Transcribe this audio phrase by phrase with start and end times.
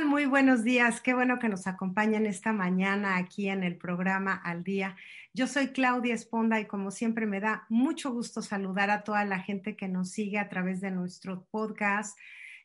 [0.00, 1.02] Muy buenos días.
[1.02, 4.96] Qué bueno que nos acompañan esta mañana aquí en el programa Al Día.
[5.34, 9.38] Yo soy Claudia Esponda y como siempre me da mucho gusto saludar a toda la
[9.38, 12.18] gente que nos sigue a través de nuestro podcast,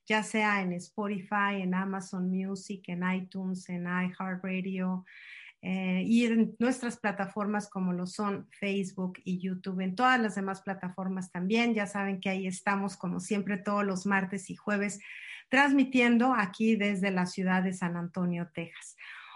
[0.05, 5.05] ya sea en Spotify, en Amazon Music, en iTunes, en iHeartRadio,
[5.61, 10.61] eh, y en nuestras plataformas como lo son Facebook y YouTube, en todas las demás
[10.61, 11.73] plataformas también.
[11.73, 14.99] Ya saben que ahí estamos como siempre todos los martes y jueves
[15.49, 18.95] transmitiendo aquí desde la ciudad de San Antonio, Texas.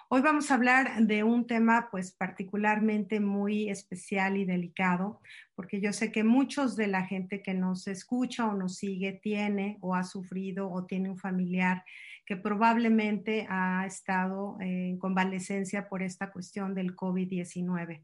[0.10, 5.22] Hoy vamos a hablar de un tema pues particularmente muy especial y delicado,
[5.56, 9.78] porque yo sé que muchos de la gente que nos escucha o nos sigue tiene
[9.80, 11.86] o ha sufrido o tiene un familiar
[12.26, 18.04] que probablemente ha estado en convalecencia por esta cuestión del COVID-19.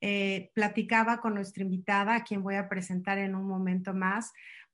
[0.00, 4.32] Eh, platicaba con nuestra invitada, a quien voy a presentar en un momento más,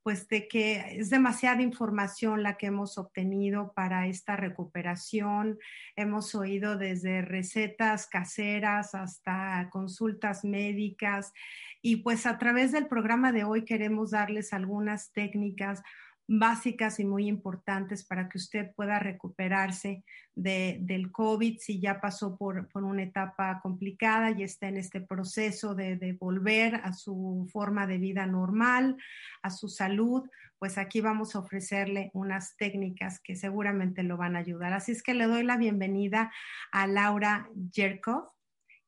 [0.08, 5.58] pues de que es demasiada información la que hemos obtenido para esta recuperación.
[5.96, 11.34] Hemos oído desde recetas caseras hasta consultas médicas
[11.82, 15.82] y pues a través del programa de hoy queremos darles algunas técnicas
[16.28, 22.36] básicas y muy importantes para que usted pueda recuperarse de, del COVID si ya pasó
[22.36, 27.48] por, por, una etapa complicada y está en este proceso de, de, volver a su
[27.50, 28.98] forma de vida normal,
[29.42, 30.28] a su salud,
[30.58, 34.74] pues aquí vamos a ofrecerle unas técnicas que seguramente lo van a ayudar.
[34.74, 36.30] Así es que le doy la bienvenida
[36.72, 38.28] a Laura Jerkov,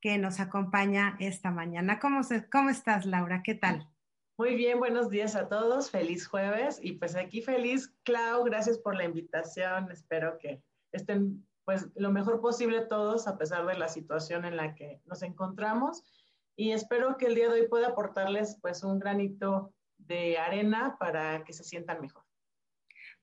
[0.02, 1.98] que nos acompaña esta mañana.
[2.00, 3.42] ¿Cómo, se, cómo estás, Laura?
[3.42, 3.88] ¿Qué tal?
[4.40, 6.80] Muy bien, buenos días a todos, feliz jueves.
[6.82, 10.62] Y pues aquí feliz, Clau, gracias por la invitación, espero que
[10.92, 15.22] estén pues lo mejor posible todos a pesar de la situación en la que nos
[15.22, 16.02] encontramos.
[16.56, 21.44] Y espero que el día de hoy pueda aportarles pues un granito de arena para
[21.44, 22.24] que se sientan mejor.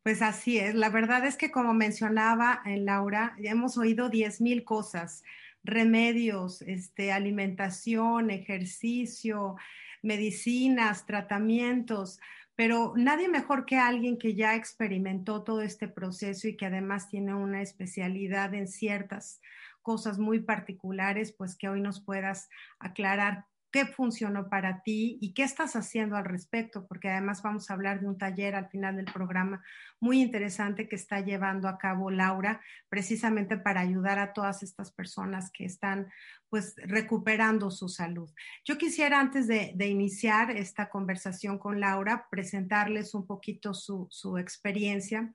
[0.03, 4.39] Pues así es, la verdad es que como mencionaba en Laura, ya hemos oído 10
[4.41, 5.23] mil cosas,
[5.63, 9.55] remedios, este, alimentación, ejercicio,
[10.02, 12.19] medicinas, tratamientos,
[12.56, 17.35] pero nadie mejor que alguien que ya experimentó todo este proceso y que además tiene
[17.35, 19.41] una especialidad en ciertas
[19.84, 22.50] cosas muy particulares, pues que hoy nos puedas
[22.80, 27.73] aclarar qué funcionó para ti y qué estás haciendo al respecto, porque además vamos a
[27.73, 29.63] hablar de un taller al final del programa
[30.00, 35.51] muy interesante que está llevando a cabo Laura, precisamente para ayudar a todas estas personas
[35.51, 36.07] que están
[36.50, 38.29] pues recuperando su salud.
[38.63, 45.34] Yo quisiera antes de, iniciar esta conversación con Laura, presentarles un poquito su, su experiencia.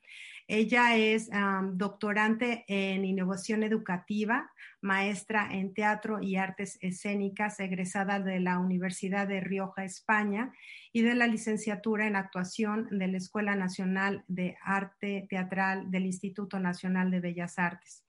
[0.55, 1.31] Ella es
[1.73, 4.53] doctorante en innovación educativa,
[4.83, 10.53] maestra en teatro y artes escénicas, egresada de la Universidad de Rioja, España,
[10.93, 16.61] y de la licenciatura en actuación de la Escuela Nacional de Arte Teatral del Instituto
[16.61, 18.05] Nacional de Bellas Artes.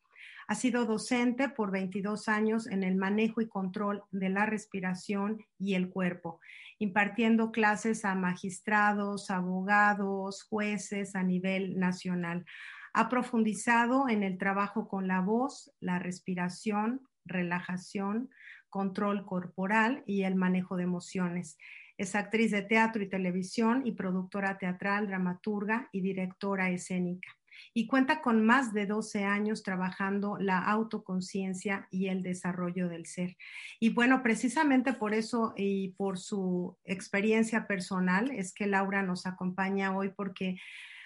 [0.48, 5.76] Ha sido docente por 22 años en el manejo y control de la respiración y
[5.76, 6.40] el cuerpo,
[6.80, 12.46] impartiendo clases a magistrados, abogados, jueces a nivel nacional.
[12.94, 18.30] Ha profundizado en el trabajo con la voz, la respiración, relajación,
[18.70, 21.58] control corporal y el manejo de emociones.
[21.98, 27.30] Es actriz de teatro y televisión y productora teatral, dramaturga y directora escénica
[27.74, 33.38] y cuenta con más de 12 años trabajando la autoconciencia y el desarrollo del ser.
[33.80, 39.96] Y bueno, precisamente por eso y por su experiencia personal es que Laura nos acompaña
[39.96, 40.58] hoy porque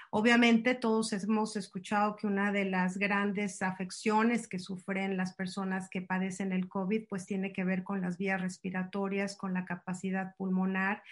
[0.10, 6.02] Obviamente todos hemos escuchado que una de las grandes afecciones que sufren las personas que
[6.02, 11.04] padecen el COVID pues tiene que ver con las vías respiratorias, con la capacidad pulmonar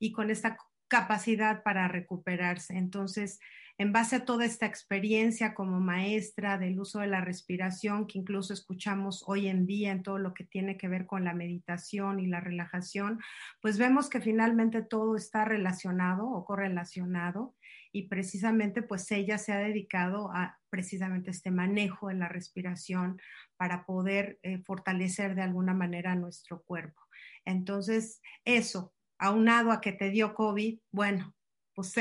[0.00, 0.58] y con esta
[0.88, 2.76] capacidad para recuperarse.
[2.76, 3.38] Entonces,
[3.80, 8.52] en base a toda esta experiencia como maestra del uso de la respiración, que incluso
[8.52, 12.26] escuchamos hoy en día en todo lo que tiene que ver con la meditación y
[12.26, 13.20] la relajación,
[13.62, 17.56] pues vemos que finalmente todo está relacionado o correlacionado
[17.90, 23.18] y precisamente pues ella se ha dedicado a precisamente este manejo de la respiración
[23.56, 27.00] para poder eh, fortalecer de alguna manera nuestro cuerpo.
[27.46, 31.34] Entonces, eso, aunado a que te dio COVID, bueno,
[31.74, 31.94] pues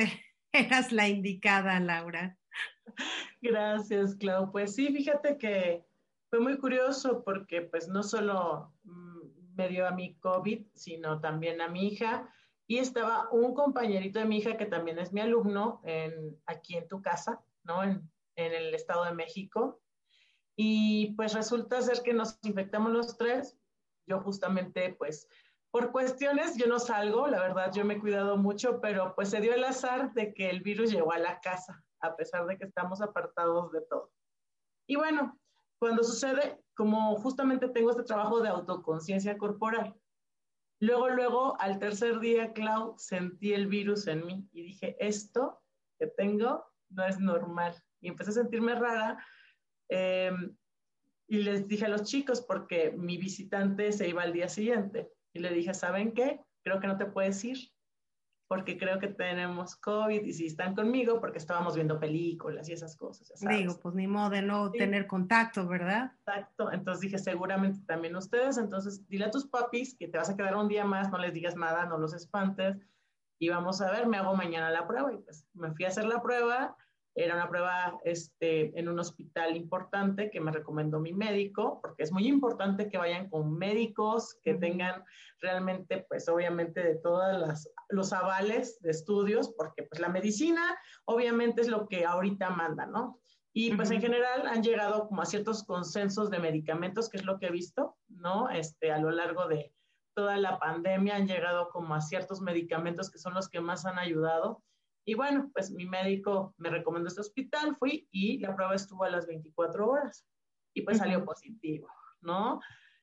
[0.54, 2.38] eras la indicada, Laura.
[3.42, 4.52] Gracias, Clau.
[4.52, 5.86] Pues sí, fíjate que
[6.30, 11.62] fue muy curioso porque pues no solo mm, me dio a mí COVID, sino también
[11.62, 12.34] a mi hija.
[12.68, 15.82] Y estaba un compañerito de mi hija que también es mi alumno
[16.46, 17.82] aquí en tu casa, ¿no?
[17.84, 18.04] En
[18.36, 19.82] el Estado de México.
[20.56, 23.58] Y pues resulta ser que nos infectamos los tres.
[24.06, 25.28] Yo justamente pues
[25.72, 29.40] por cuestiones, yo no salgo, la verdad, yo me he cuidado mucho, pero pues se
[29.40, 32.66] dio el azar de que el virus llegó a la casa, a pesar de que
[32.66, 34.12] estamos apartados de todo.
[34.88, 35.40] Y bueno,
[35.80, 39.96] cuando sucede, como justamente tengo este trabajo de autoconciencia corporal,
[40.80, 45.62] luego, luego, al tercer día, Clau, sentí el virus en mí y dije, esto
[46.00, 47.76] que tengo no es normal.
[48.02, 49.24] Y empecé a sentirme rara.
[49.90, 50.56] Em,
[51.28, 55.40] y les dije a los chicos, porque mi visitante se iba al día siguiente, y
[55.40, 56.42] le dije, ¿saben qué?
[56.64, 57.72] Creo que no te puedes ir
[58.50, 62.96] porque creo que tenemos COVID y si están conmigo, porque estábamos viendo películas y esas
[62.96, 63.32] cosas.
[63.42, 66.14] Digo, pues ni modo de no tener contacto, ¿verdad?
[66.18, 70.36] Exacto, entonces dije, seguramente también ustedes, entonces dile a tus papis que te vas a
[70.36, 72.76] quedar un día más, no les digas nada, no los espantes
[73.38, 76.06] y vamos a ver, me hago mañana la prueba y pues me fui a hacer
[76.06, 76.76] la prueba
[77.24, 82.12] era una prueba este, en un hospital importante que me recomendó mi médico, porque es
[82.12, 85.04] muy importante que vayan con médicos que tengan
[85.42, 91.68] realmente, pues obviamente de todos los avales de estudios, porque pues la medicina obviamente es
[91.68, 93.20] lo que ahorita manda, ¿no?
[93.52, 97.40] Y pues en general han llegado como a ciertos consensos de medicamentos, que es lo
[97.40, 98.50] que he visto, ¿no?
[98.50, 99.74] Este, a lo largo de
[100.14, 104.00] toda la pandemia han llegado como a ciertos medicamentos que son los que más han
[104.00, 104.64] ayudado
[105.10, 109.10] y bueno, pues mi médico me recomendó este hospital, fui y la prueba estuvo a
[109.10, 110.24] las 24 horas
[110.76, 111.88] y pues salió positivo,
[112.22, 112.60] ¿no?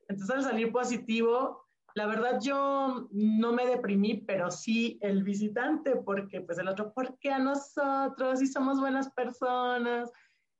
[0.06, 6.42] Entonces al salir positivo, la verdad yo no me deprimí, pero sí el visitante, porque
[6.42, 8.38] pues el otro, ¿por qué a nosotros?
[8.38, 10.12] Si somos buenas personas.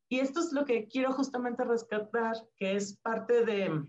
[0.09, 3.85] Y esto es lo que quiero justamente rescatar, que es parte de,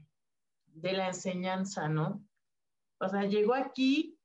[0.68, 2.24] de la enseñanza, ¿no?
[3.00, 4.17] O sea, llegó aquí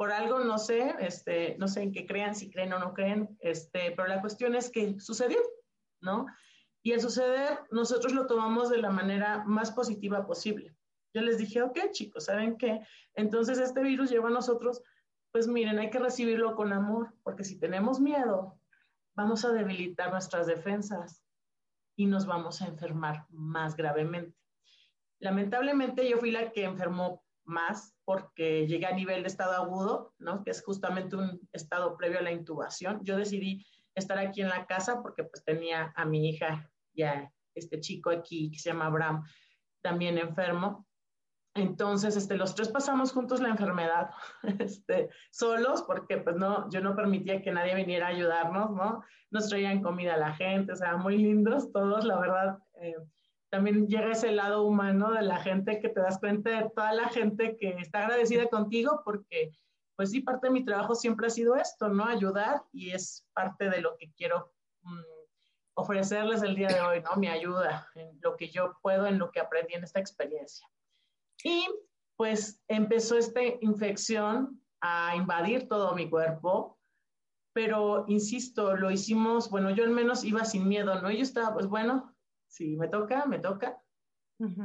[0.00, 3.36] por algo, no sé, este, no sé en qué crean, si creen o no creen,
[3.38, 5.38] este, pero la cuestión es que sucedió,
[6.00, 6.24] ¿no?
[6.82, 10.74] Y el suceder, nosotros lo tomamos de la manera más positiva posible.
[11.12, 12.80] Yo les dije, ok, chicos, ¿saben qué?
[13.12, 14.82] Entonces este virus lleva a nosotros,
[15.32, 18.58] pues miren, hay que recibirlo con amor, porque si tenemos miedo,
[19.14, 21.22] vamos a debilitar nuestras defensas
[21.94, 24.34] y nos vamos a enfermar más gravemente.
[25.18, 30.42] Lamentablemente yo fui la que enfermó más porque llegué a nivel de estado agudo, ¿no?
[30.42, 33.00] Que es justamente un estado previo a la intubación.
[33.04, 37.30] Yo decidí estar aquí en la casa porque pues tenía a mi hija y a
[37.54, 39.24] este chico aquí que se llama Abraham
[39.82, 40.86] también enfermo.
[41.54, 44.10] Entonces, este, los tres pasamos juntos la enfermedad,
[44.60, 49.02] este, solos, porque pues no, yo no permitía que nadie viniera a ayudarnos, ¿no?
[49.30, 52.58] Nos traían comida a la gente, o sea, muy lindos todos, la verdad.
[52.80, 52.94] Eh,
[53.50, 57.08] también llega ese lado humano de la gente que te das cuenta de toda la
[57.08, 59.52] gente que está agradecida contigo porque,
[59.96, 62.04] pues sí, parte de mi trabajo siempre ha sido esto, ¿no?
[62.04, 65.00] Ayudar y es parte de lo que quiero mm,
[65.74, 67.16] ofrecerles el día de hoy, ¿no?
[67.16, 70.66] Mi ayuda en lo que yo puedo, en lo que aprendí en esta experiencia.
[71.42, 71.66] Y
[72.16, 76.78] pues empezó esta infección a invadir todo mi cuerpo,
[77.52, 81.10] pero insisto, lo hicimos, bueno, yo al menos iba sin miedo, ¿no?
[81.10, 82.09] Yo estaba, pues bueno,
[82.50, 83.80] si me toca, me toca.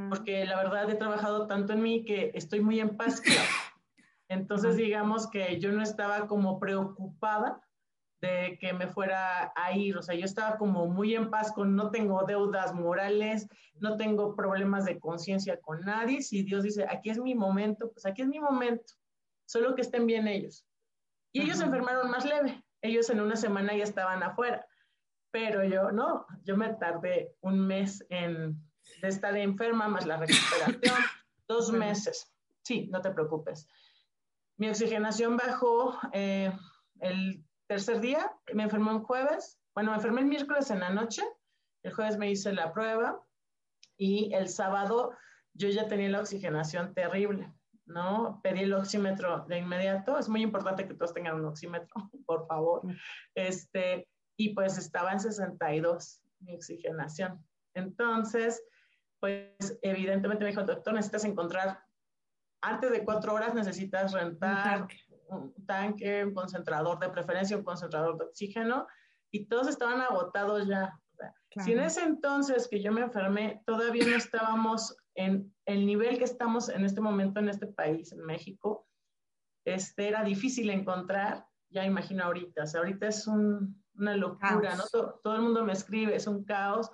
[0.09, 3.21] Porque la verdad he trabajado tanto en mí que estoy muy en paz.
[4.29, 7.61] Entonces, digamos que yo no estaba como preocupada
[8.21, 11.75] de que me fuera a ir, o sea, yo estaba como muy en paz con
[11.75, 17.09] no tengo deudas morales, no tengo problemas de conciencia con nadie, si Dios dice, aquí
[17.09, 18.93] es mi momento, pues aquí es mi momento,
[19.45, 20.65] solo que estén bien ellos.
[21.33, 24.65] Y ellos se enfermaron más leve, ellos en una semana ya estaban afuera
[25.35, 28.57] pero yo no, yo me tardé un mes en
[29.01, 30.95] de estar enferma más la recuperación,
[31.49, 32.33] dos meses.
[32.63, 33.67] Sí, no te preocupes.
[34.55, 36.53] Mi oxigenación bajó eh,
[37.01, 41.21] el tercer día, me enfermó un jueves, bueno, me enfermé el miércoles en la noche,
[41.83, 43.21] el jueves me hice la prueba
[43.97, 45.17] y el sábado
[45.53, 47.51] yo ya tenía la oxigenación terrible,
[47.85, 48.39] ¿no?
[48.41, 51.93] Pedí el oxímetro de inmediato, es muy importante que todos tengan un oxímetro,
[52.25, 52.83] por favor.
[53.35, 57.43] Este, y pues estaba en 62 mi oxigenación.
[57.73, 58.63] Entonces,
[59.19, 61.79] pues evidentemente me dijo, doctor, necesitas encontrar,
[62.61, 64.87] antes de cuatro horas necesitas rentar
[65.29, 68.87] un tanque, un concentrador, de preferencia un concentrador de oxígeno,
[69.31, 70.99] y todos estaban agotados ya.
[71.63, 76.25] Si en ese entonces que yo me enfermé, todavía no estábamos en el nivel que
[76.25, 78.87] estamos en este momento en este país, en México,
[79.65, 83.25] este, era difícil encontrar, ya imagino ahorita, o sea, ahorita es
[83.97, 84.83] una locura, ¿no?
[84.91, 86.91] Todo, todo, el mundo me escribe, es un caos,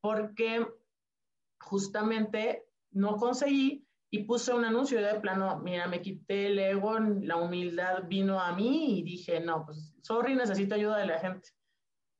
[0.00, 0.66] porque
[1.60, 7.36] justamente no conseguí y puse un anuncio de plano, mira, me quité el ego, la
[7.36, 11.50] humildad vino a mí y dije, no, pues, sorry, necesito ayuda de la gente.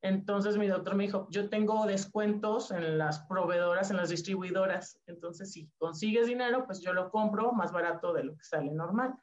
[0.01, 4.99] Entonces mi doctor me dijo, yo tengo descuentos en las proveedoras, en las distribuidoras.
[5.07, 9.15] Entonces, si consigues dinero, pues yo lo compro más barato de lo que sale normal.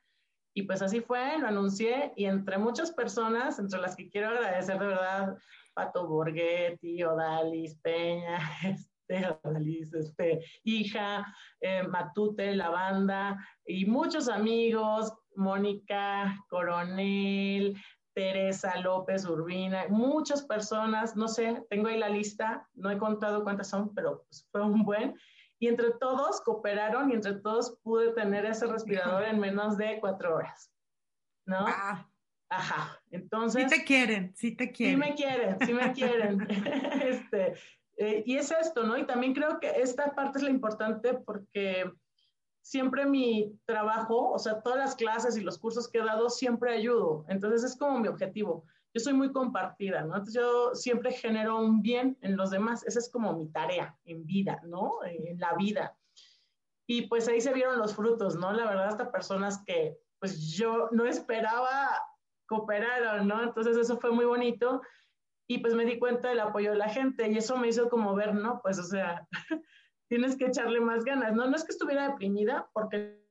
[0.57, 4.79] Y pues así fue, lo anuncié y entre muchas personas, entre las que quiero agradecer
[4.79, 5.37] de verdad,
[5.75, 11.27] Pato Borghetti, Odalis Peña, este, Odalis, este, hija,
[11.61, 17.77] eh, Matute, la banda y muchos amigos, Mónica Coronel,
[18.15, 23.69] Teresa López Urbina, muchas personas, no sé, tengo ahí la lista, no he contado cuántas
[23.69, 25.19] son, pero pues fue un buen.
[25.59, 30.37] Y entre todos cooperaron y entre todos pude tener ese respirador en menos de cuatro
[30.37, 30.71] horas.
[31.47, 31.65] ¿No?
[31.67, 32.09] Ah.
[32.49, 33.01] Ajá.
[33.11, 33.71] Entonces.
[33.71, 34.95] Sí te quieren, sí te quieren.
[34.95, 36.47] Sí me quieren, sí me quieren.
[37.03, 37.55] este,
[37.97, 38.97] eh, y es esto, ¿no?
[38.97, 41.91] Y también creo que esta parte es la importante porque
[42.63, 46.75] siempre mi trabajo, o sea, todas las clases y los cursos que he dado, siempre
[46.75, 47.25] ayudo.
[47.29, 48.65] Entonces es como mi objetivo.
[48.97, 50.17] Yo soy muy compartida, ¿no?
[50.17, 52.83] Entonces yo siempre genero un bien en los demás.
[52.87, 55.05] Esa es como mi tarea en vida, ¿no?
[55.05, 55.95] En la vida.
[56.87, 58.55] Y pues ahí se vieron los frutos, ¿no?
[58.55, 61.91] La verdad, hasta personas que pues yo no esperaba
[62.47, 63.43] cooperaron, ¿no?
[63.43, 64.81] Entonces eso fue muy bonito
[65.47, 68.15] y pues me di cuenta del apoyo de la gente y eso me hizo como
[68.15, 68.63] ver, ¿no?
[68.63, 69.29] Pues o sea,
[70.09, 71.35] tienes que echarle más ganas.
[71.35, 73.26] No, no es que estuviera deprimida, porque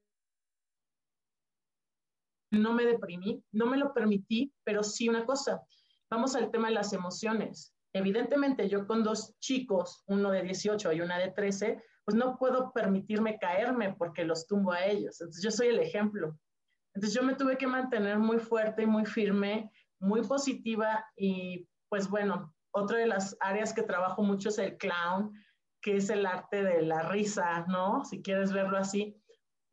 [2.56, 5.62] no me deprimí, no me lo permití, pero sí una cosa,
[6.10, 7.74] vamos al tema de las emociones.
[7.94, 12.72] Evidentemente yo con dos chicos, uno de 18 y una de 13, pues no puedo
[12.74, 15.20] permitirme caerme porque los tumbo a ellos.
[15.22, 16.38] Entonces yo soy el ejemplo.
[16.94, 22.54] Entonces yo me tuve que mantener muy fuerte muy firme, muy positiva y pues bueno,
[22.72, 25.32] otra de las áreas que trabajo mucho es el clown,
[25.82, 28.04] que es el arte de la risa, ¿no?
[28.06, 29.16] Si quieres verlo así.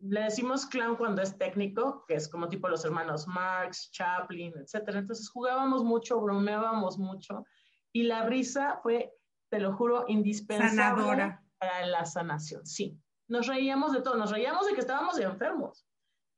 [0.05, 4.89] Le decimos clown cuando es técnico, que es como tipo los hermanos Marx, Chaplin, etc.
[4.97, 7.45] Entonces jugábamos mucho, bromeábamos mucho
[7.93, 9.15] y la risa fue,
[9.51, 12.67] te lo juro, indispensable para la sanación.
[12.67, 15.87] Sí, nos reíamos de todo, nos reíamos de que estábamos enfermos.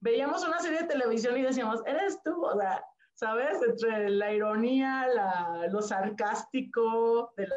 [0.00, 3.62] Veíamos una serie de televisión y decíamos, eres tú, o sea, ¿sabes?
[3.62, 7.48] Entre la ironía, la, lo sarcástico de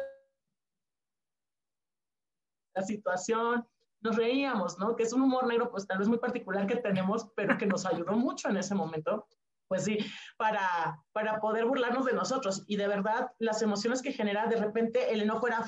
[2.74, 3.68] la situación,
[4.00, 4.96] nos reíamos, ¿no?
[4.96, 7.86] Que es un humor negro, pues tal vez muy particular que tenemos, pero que nos
[7.86, 9.26] ayudó mucho en ese momento,
[9.68, 9.98] pues sí,
[10.36, 12.64] para, para poder burlarnos de nosotros.
[12.66, 15.64] Y de verdad, las emociones que genera, de repente el enojo era,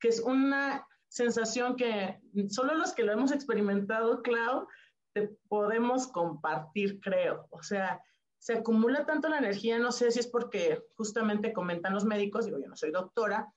[0.00, 4.66] que es una sensación que solo los que lo hemos experimentado, Clau,
[5.12, 7.46] te podemos compartir, creo.
[7.50, 8.02] O sea,
[8.38, 12.58] se acumula tanto la energía, no sé si es porque justamente comentan los médicos, digo,
[12.58, 13.48] yo no soy doctora,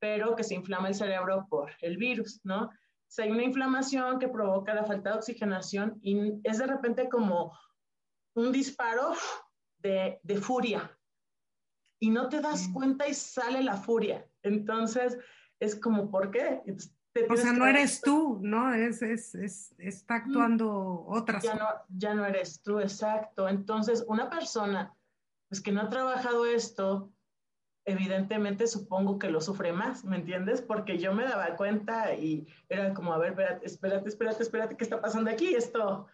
[0.00, 2.68] pero que se inflama el cerebro por el virus, ¿no?
[3.14, 7.56] Sea, hay una inflamación que provoca la falta de oxigenación y es de repente como
[8.34, 9.12] un disparo
[9.78, 10.90] de, de furia
[12.00, 14.28] y no te das cuenta y sale la furia.
[14.42, 15.16] Entonces,
[15.60, 16.60] es como, ¿por qué?
[17.30, 18.74] o sea, no eres tú, ¿no?
[18.74, 21.44] Es, es, es, está actuando otras.
[21.44, 23.48] Ya no, ya no eres tú, exacto.
[23.48, 24.92] Entonces, una persona
[25.48, 27.13] pues, que no ha trabajado esto,
[27.84, 30.62] evidentemente supongo que lo sufre más, ¿me entiendes?
[30.62, 34.84] Porque yo me daba cuenta y era como, a ver, espérate, espérate, espérate, espérate, ¿qué
[34.84, 35.54] está pasando aquí?
[35.54, 36.06] Esto,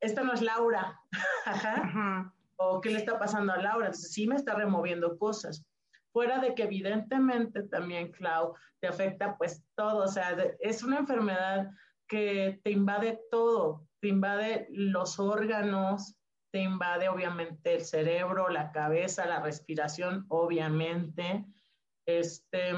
[0.00, 1.00] esta no es Laura,
[1.46, 2.32] Ajá.
[2.56, 5.64] o qué le está pasando a Laura, Entonces, sí me está removiendo cosas.
[6.12, 11.70] Fuera de que evidentemente también, Clau, te afecta pues todo, o sea, es una enfermedad
[12.06, 16.14] que te invade todo, te invade los órganos,
[16.54, 21.44] te invade obviamente el cerebro, la cabeza, la respiración, obviamente,
[22.06, 22.70] este,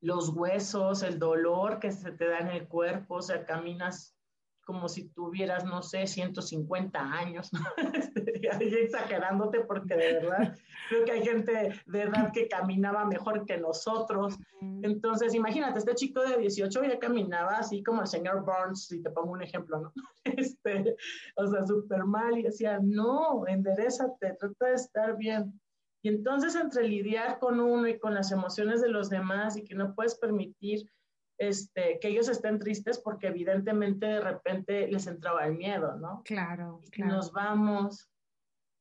[0.00, 4.16] los huesos, el dolor que se te da en el cuerpo, o sea, caminas
[4.64, 7.52] como si tuvieras, no sé, 150 años,
[7.94, 10.56] este, exagerándote porque de verdad
[10.88, 14.38] creo que hay gente de edad que caminaba mejor que nosotros.
[14.82, 19.10] Entonces, imagínate, este chico de 18 ya caminaba así como el señor Burns, si te
[19.10, 19.92] pongo un ejemplo, ¿no?
[20.24, 20.96] Este,
[21.36, 25.60] o sea, súper mal y decía, no, enderezate, trata de estar bien.
[26.02, 29.74] Y entonces entre lidiar con uno y con las emociones de los demás y que
[29.74, 30.90] no puedes permitir
[31.38, 36.22] este, que ellos estén tristes porque evidentemente de repente les entraba el miedo, ¿no?
[36.24, 37.12] Claro, claro.
[37.12, 38.08] Nos vamos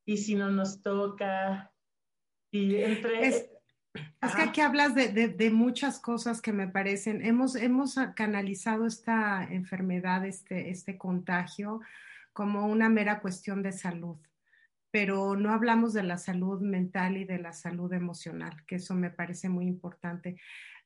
[0.06, 1.74] y si no nos toca
[2.56, 3.28] y entre...
[3.28, 3.50] Es,
[4.36, 10.26] que aquí hablas de, de, muchas cosas que me parecen, hemos, hemos canalizado esta enfermedad,
[10.26, 11.80] este, este contagio,
[12.34, 14.18] como una mera cuestión de salud.
[14.92, 19.12] Pero no hablamos de la salud mental y de la salud emocional, que eso me
[19.12, 20.38] parece muy importante.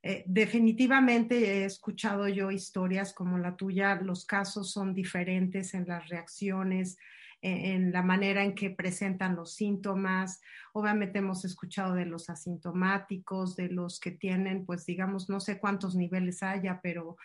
[0.02, 6.08] Eh, definitivamente he escuchado yo historias como la tuya, los casos son diferentes en las
[6.10, 6.98] reacciones,
[7.42, 10.42] en la manera en que presentan los síntomas.
[10.74, 15.96] Obviamente hemos escuchado de los asintomáticos, de los que tienen, pues digamos, no sé cuántos
[15.96, 17.18] niveles haya, pero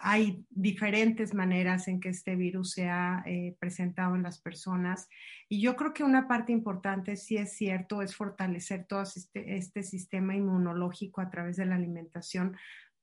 [0.00, 5.08] hay diferentes maneras en que este virus se ha eh, presentado en las personas
[5.48, 9.82] y yo creo que una parte importante, sí es cierto, es fortalecer todo este, este
[9.82, 12.56] sistema inmunológico a través de la alimentación,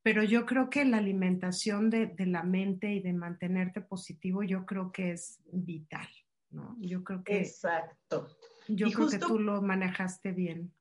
[0.04, 4.66] pero yo creo que la alimentación de, de, la mente y de mantenerte positivo, yo
[4.66, 6.08] creo que es vital,
[6.50, 6.76] ¿no?
[6.80, 7.40] Yo creo que...
[7.40, 8.28] Exacto.
[8.68, 10.74] Yo creo que tú lo manejaste bien.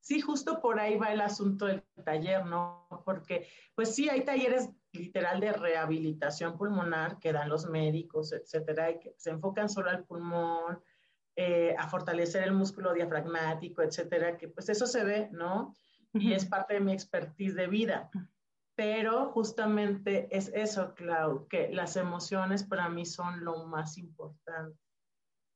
[0.00, 2.88] Sí, justo por ahí va el asunto del taller, ¿no?
[3.04, 8.98] Porque, pues sí, hay talleres literal de rehabilitación pulmonar que dan los médicos, etcétera, y
[8.98, 10.82] que se enfocan solo al pulmón,
[11.36, 15.72] eh, a fortalecer el músculo diafragmático, etcétera, que pues eso se ve, ¿no?
[16.12, 18.10] Y es parte de mi expertise de vida.
[18.74, 24.81] Pero justamente es eso, Clau, que las emociones para mí son lo más importante.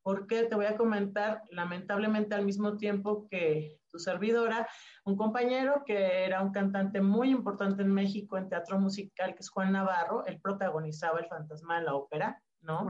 [0.06, 4.68] Porque te voy a comentar, lamentablemente al mismo tiempo que tu servidora,
[5.04, 9.50] un compañero que era un cantante muy importante en México en teatro musical, que es
[9.50, 12.86] Juan Navarro, él protagonizaba El fantasma de la ópera, ¿no?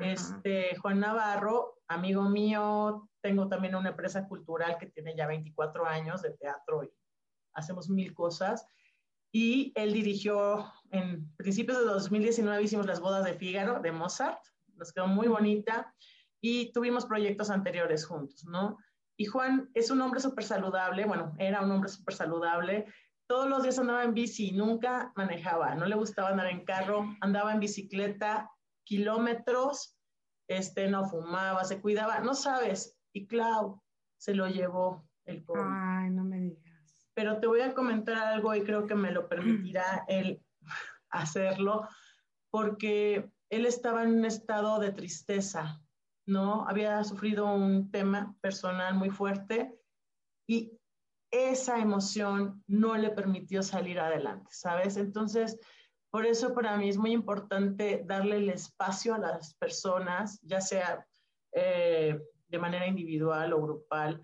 [0.00, 6.20] Este, Juan Navarro, amigo mío, tengo también una empresa cultural que tiene ya 24 años
[6.20, 6.92] de teatro y
[7.54, 8.66] hacemos mil cosas.
[9.32, 14.42] Y él dirigió en principios de 2019 hicimos las bodas de Fígaro de Mozart,
[14.76, 15.94] nos quedó muy bonita
[16.40, 18.78] y tuvimos proyectos anteriores juntos, ¿no?
[19.16, 22.86] Y Juan es un hombre súper saludable, bueno, era un hombre súper saludable,
[23.30, 27.52] todos los días andaba en bici, nunca manejaba, no le gustaba andar en carro, andaba
[27.52, 28.50] en bicicleta
[28.82, 29.96] kilómetros,
[30.48, 33.80] este, no fumaba, se cuidaba, no sabes, y Clau
[34.16, 35.60] se lo llevó el COVID.
[35.62, 37.08] Ay, no me digas.
[37.14, 40.42] Pero te voy a comentar algo y creo que me lo permitirá él
[41.10, 41.88] hacerlo,
[42.50, 45.80] porque él estaba en un estado de tristeza,
[46.30, 46.66] ¿no?
[46.68, 49.74] Había sufrido un tema personal muy fuerte
[50.48, 50.72] y
[51.30, 54.96] esa emoción no le permitió salir adelante, ¿sabes?
[54.96, 55.58] Entonces,
[56.10, 61.06] por eso para mí es muy importante darle el espacio a las personas, ya sea
[61.52, 64.22] eh, de manera individual o grupal.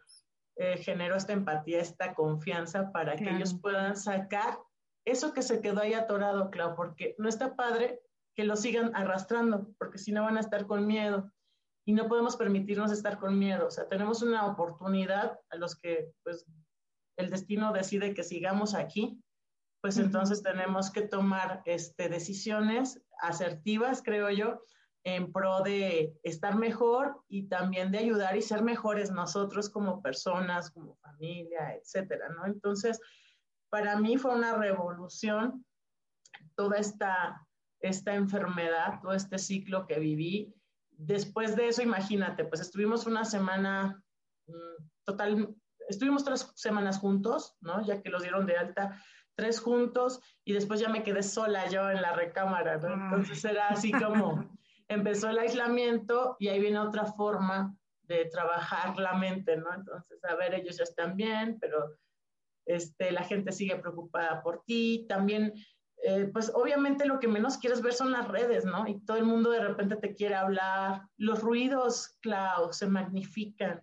[0.56, 4.58] Eh, genero esta empatía, esta confianza para que ellos puedan sacar
[5.04, 8.00] eso que se quedó ahí atorado, claro, porque no está padre
[8.34, 11.30] que lo sigan arrastrando, porque si no van a estar con miedo
[11.86, 13.68] y no podemos permitirnos estar con miedo.
[13.68, 16.44] O sea, tenemos una oportunidad a los que pues
[17.16, 19.22] el destino decide que sigamos aquí,
[19.80, 24.60] pues entonces tenemos que tomar este, decisiones asertivas, creo yo,
[25.04, 30.72] en pro de estar mejor y también de ayudar y ser mejores nosotros como personas,
[30.72, 32.46] como familia, etcétera, ¿no?
[32.46, 33.00] Entonces,
[33.70, 35.64] para mí fue una revolución
[36.56, 37.46] toda esta,
[37.78, 40.55] esta enfermedad, todo este ciclo que viví
[40.96, 44.02] después de eso, imagínate, pues estuvimos una semana
[44.46, 45.54] mm, total,
[45.88, 47.84] estuvimos tres semanas juntos, ¿no?
[47.84, 49.00] Ya que los dieron de alta,
[49.34, 52.92] tres juntos, y después ya me quedé sola yo en la recámara, ¿no?
[52.92, 54.50] Entonces era así como,
[54.88, 59.72] empezó el aislamiento y ahí viene otra forma de trabajar la mente, ¿no?
[59.74, 61.96] Entonces, a ver, ellos ya están bien, pero
[62.64, 65.52] este, la gente sigue preocupada por ti, también
[66.08, 68.86] eh, pues obviamente lo que menos quieres ver son las redes, ¿no?
[68.86, 71.02] Y todo el mundo de repente te quiere hablar.
[71.16, 73.82] Los ruidos, Clau, se magnifican.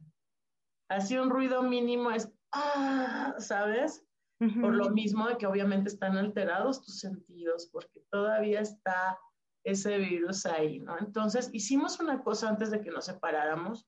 [0.90, 4.06] Así un ruido mínimo es, ah, ¿sabes?
[4.62, 9.18] Por lo mismo de que obviamente están alterados tus sentidos, porque todavía está
[9.66, 10.98] ese virus ahí, ¿no?
[11.00, 13.86] Entonces, hicimos una cosa antes de que nos separáramos.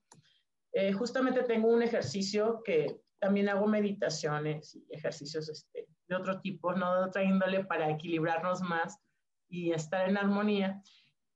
[0.72, 5.75] Eh, justamente tengo un ejercicio que también hago meditaciones y ejercicios este,
[6.08, 9.00] de otro tipo, no de otra índole, para equilibrarnos más
[9.48, 10.82] y estar en armonía.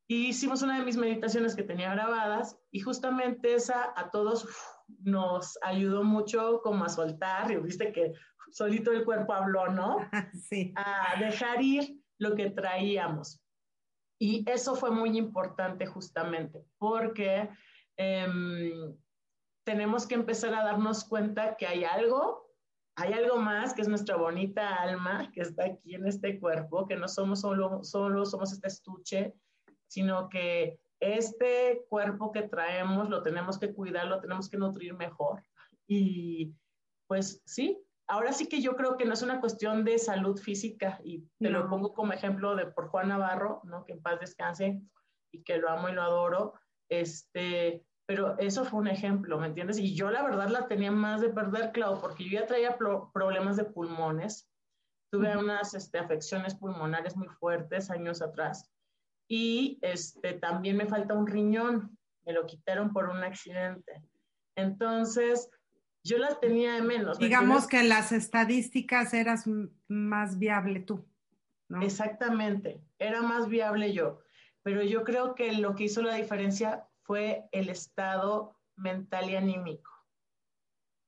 [0.09, 4.49] Y hicimos una de mis meditaciones que tenía grabadas y justamente esa a todos
[5.03, 8.13] nos ayudó mucho como a soltar, y viste que
[8.51, 9.99] solito el cuerpo habló, ¿no?
[10.35, 10.73] Sí.
[10.77, 13.41] A dejar ir lo que traíamos.
[14.19, 17.49] Y eso fue muy importante justamente porque
[17.97, 18.95] em,
[19.65, 22.50] tenemos que empezar a darnos cuenta que hay algo
[23.01, 26.97] hay algo más que es nuestra bonita alma que está aquí en este cuerpo, que
[26.97, 29.35] no somos solo, solo somos este estuche,
[29.87, 35.43] sino que este cuerpo que traemos lo tenemos que cuidar, lo tenemos que nutrir mejor.
[35.87, 36.55] Y
[37.07, 41.01] pues sí, ahora sí que yo creo que no es una cuestión de salud física
[41.03, 43.85] y te lo pongo como ejemplo de por Juan Navarro, ¿no?
[43.87, 44.81] Que en paz descanse
[45.33, 46.55] y que lo amo y lo adoro.
[46.91, 49.79] Este, pero eso fue un ejemplo, ¿me entiendes?
[49.79, 53.57] Y yo la verdad la tenía más de perder, Clau, porque yo ya traía problemas
[53.57, 54.51] de pulmones,
[55.13, 58.69] tuve unas este, afecciones pulmonares muy fuertes años atrás
[59.29, 61.97] y este, también me falta un riñón,
[62.27, 64.03] me lo quitaron por un accidente.
[64.57, 65.49] Entonces,
[66.03, 67.17] yo las tenía de menos.
[67.17, 69.45] Digamos que en las estadísticas eras
[69.87, 71.07] más viable tú.
[71.69, 71.81] ¿no?
[71.81, 74.19] Exactamente, era más viable yo,
[74.65, 79.91] pero yo creo que lo que hizo la diferencia fue el estado mental y anímico.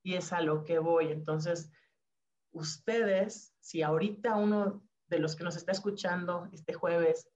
[0.04, 1.12] Y es a lo que voy.
[1.12, 1.70] Entonces,
[2.50, 7.30] ustedes, si ahorita uno de los que nos está escuchando este jueves,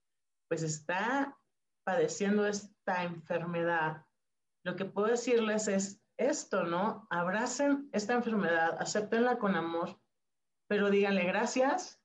[0.49, 1.39] pues está
[1.85, 4.05] padeciendo esta enfermedad,
[4.65, 7.07] lo que puedo decirles es esto, ¿no?
[7.09, 9.97] Abracen esta enfermedad, acéptenla con amor,
[10.69, 12.03] pero díganle gracias,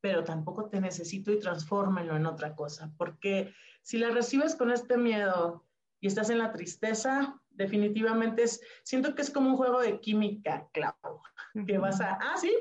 [0.00, 4.96] pero tampoco te necesito y transfórmenlo en otra cosa, porque si la recibes con este
[4.96, 5.66] miedo
[6.00, 10.68] y estás en la tristeza, definitivamente es, siento que es como un juego de química,
[10.72, 11.22] claro,
[11.66, 12.52] que vas a, ah, sí,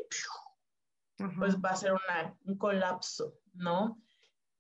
[1.38, 1.94] pues va a ser
[2.46, 4.02] un colapso, ¿no?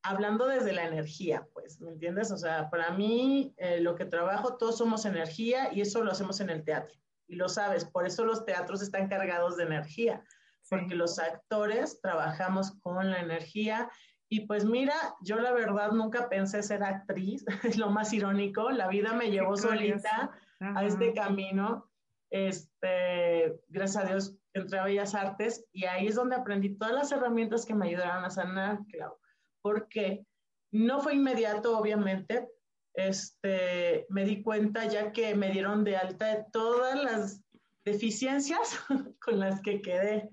[0.02, 2.32] Hablando desde la energía, pues, ¿me entiendes?
[2.32, 6.40] O sea, para mí eh, lo que trabajo, todos somos energía y eso lo hacemos
[6.40, 6.98] en el teatro.
[7.28, 10.24] Y lo sabes, por eso los teatros están cargados de energía,
[10.70, 13.90] porque los actores trabajamos con la energía
[14.32, 18.88] y pues mira, yo la verdad nunca pensé ser actriz, es lo más irónico, la
[18.88, 21.90] vida me llevó solita a este camino.
[22.32, 27.12] Este, gracias a Dios entré a Bellas Artes y ahí es donde aprendí todas las
[27.12, 29.20] herramientas que me ayudaron a sanar, claro,
[29.62, 30.26] porque
[30.72, 32.48] no fue inmediato, obviamente.
[32.94, 37.44] Este, me di cuenta ya que me dieron de alta de todas las
[37.86, 38.80] deficiencias
[39.22, 40.30] con las que quedé.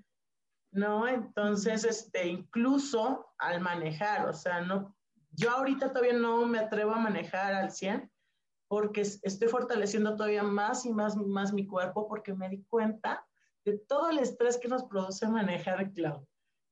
[0.77, 1.07] ¿No?
[1.07, 4.95] Entonces, este, incluso al manejar, o sea, no,
[5.31, 8.09] yo ahorita todavía no me atrevo a manejar al 100
[8.69, 13.25] porque estoy fortaleciendo todavía más y más, más mi cuerpo porque me di cuenta
[13.65, 16.25] de todo el estrés que nos produce manejar, Clau.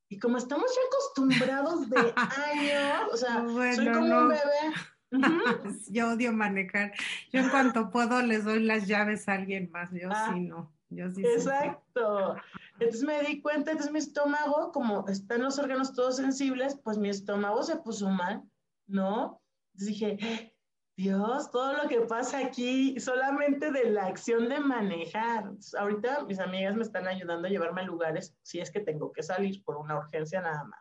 [0.08, 5.10] Y como estamos ya acostumbrados de años, o sea, soy como un bebé.
[5.90, 6.92] yo odio manejar.
[7.32, 9.90] Yo en cuanto puedo les doy las llaves a alguien más.
[9.92, 10.75] Yo ah, sí no.
[10.90, 12.36] Yo sí exacto.
[12.78, 17.08] Entonces me di cuenta, entonces mi estómago, como están los órganos todos sensibles, pues mi
[17.08, 18.42] estómago se puso mal,
[18.86, 19.40] ¿no?
[19.72, 20.52] Entonces dije,
[20.96, 25.50] Dios, todo lo que pasa aquí, solamente de la acción de manejar.
[25.78, 29.22] ahorita mis amigas me están ayudando a llevarme a lugares si es que tengo que
[29.22, 30.80] salir por una urgencia nada más,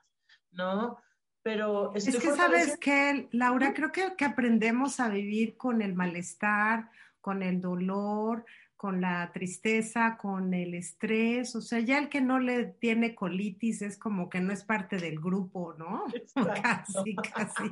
[0.51, 0.97] ¿no?
[1.43, 6.89] Pero es que sabes que, Laura, creo que, que aprendemos a vivir con el malestar,
[7.21, 8.45] con el dolor,
[8.77, 13.81] con la tristeza, con el estrés, o sea, ya el que no le tiene colitis
[13.81, 16.05] es como que no es parte del grupo, ¿no?
[16.63, 17.71] Casi, casi.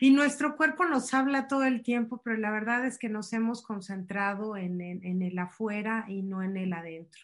[0.00, 3.62] Y nuestro cuerpo nos habla todo el tiempo, pero la verdad es que nos hemos
[3.62, 7.22] concentrado en, en el afuera y no en el adentro.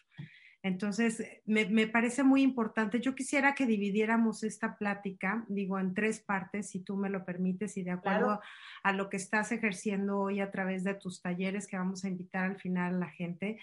[0.65, 2.99] Entonces, me, parece muy importante.
[2.99, 7.77] Yo quisiera que dividiéramos esta plática, digo, en tres partes, si tú me lo permites,
[7.77, 8.41] y de acuerdo
[8.81, 12.45] a lo que estás ejerciendo hoy a través de tus talleres que vamos a invitar
[12.45, 13.59] al final a la gente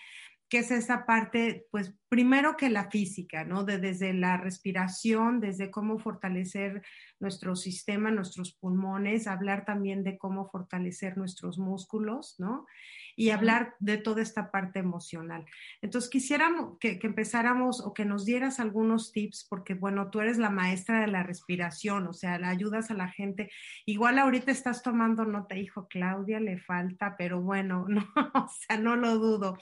[0.52, 3.64] que es esa parte, pues primero que la física, ¿no?
[3.64, 6.82] De, desde la respiración, desde cómo fortalecer
[7.20, 12.66] nuestro sistema, nuestros pulmones, hablar también de cómo fortalecer nuestros músculos, ¿no?
[13.16, 15.44] Y hablar de toda esta parte emocional.
[15.80, 20.50] Entonces, quisiéramos que, empezáramos o que nos dieras algunos tips, porque bueno, tú eres la
[20.50, 23.50] maestra de la respiración, o sea, le ayudas a la gente.
[23.86, 28.96] Igual ahorita estás tomando nota, hijo, Claudia le falta, pero bueno, no, o sea, no
[28.96, 29.58] lo dudo.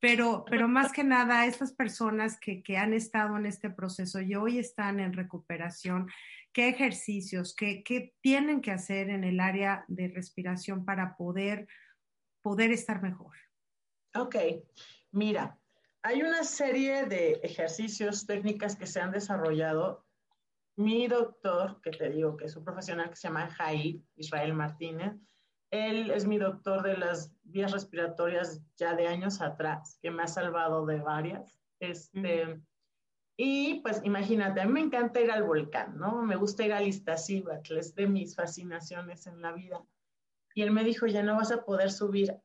[0.00, 4.34] Pero, pero más que nada, estas personas que, que han estado en este proceso y
[4.34, 6.08] hoy están en recuperación,
[6.52, 11.68] qué ejercicios, qué, qué, tienen que hacer en el área de respiración para poder
[12.42, 13.36] poder estar mejor?
[14.14, 14.36] Ok,
[15.12, 15.58] mira,
[16.02, 20.06] hay una serie de ejercicios, técnicas que se han desarrollado.
[20.76, 25.14] Mi doctor, que te digo que es un profesional que se llama Jair Israel Martínez,
[25.70, 30.26] él es mi doctor de las vías respiratorias ya de años atrás, que me ha
[30.26, 31.60] salvado de varias.
[31.78, 32.60] Este,
[33.36, 36.22] Y pues imagínate, a mí me encanta ir al volcán, ¿no?
[36.22, 39.80] Me gusta ir al Iztaccíhuatl, es de mis fascinaciones en la vida.
[40.54, 42.40] Y él me dijo, ya no vas a poder subir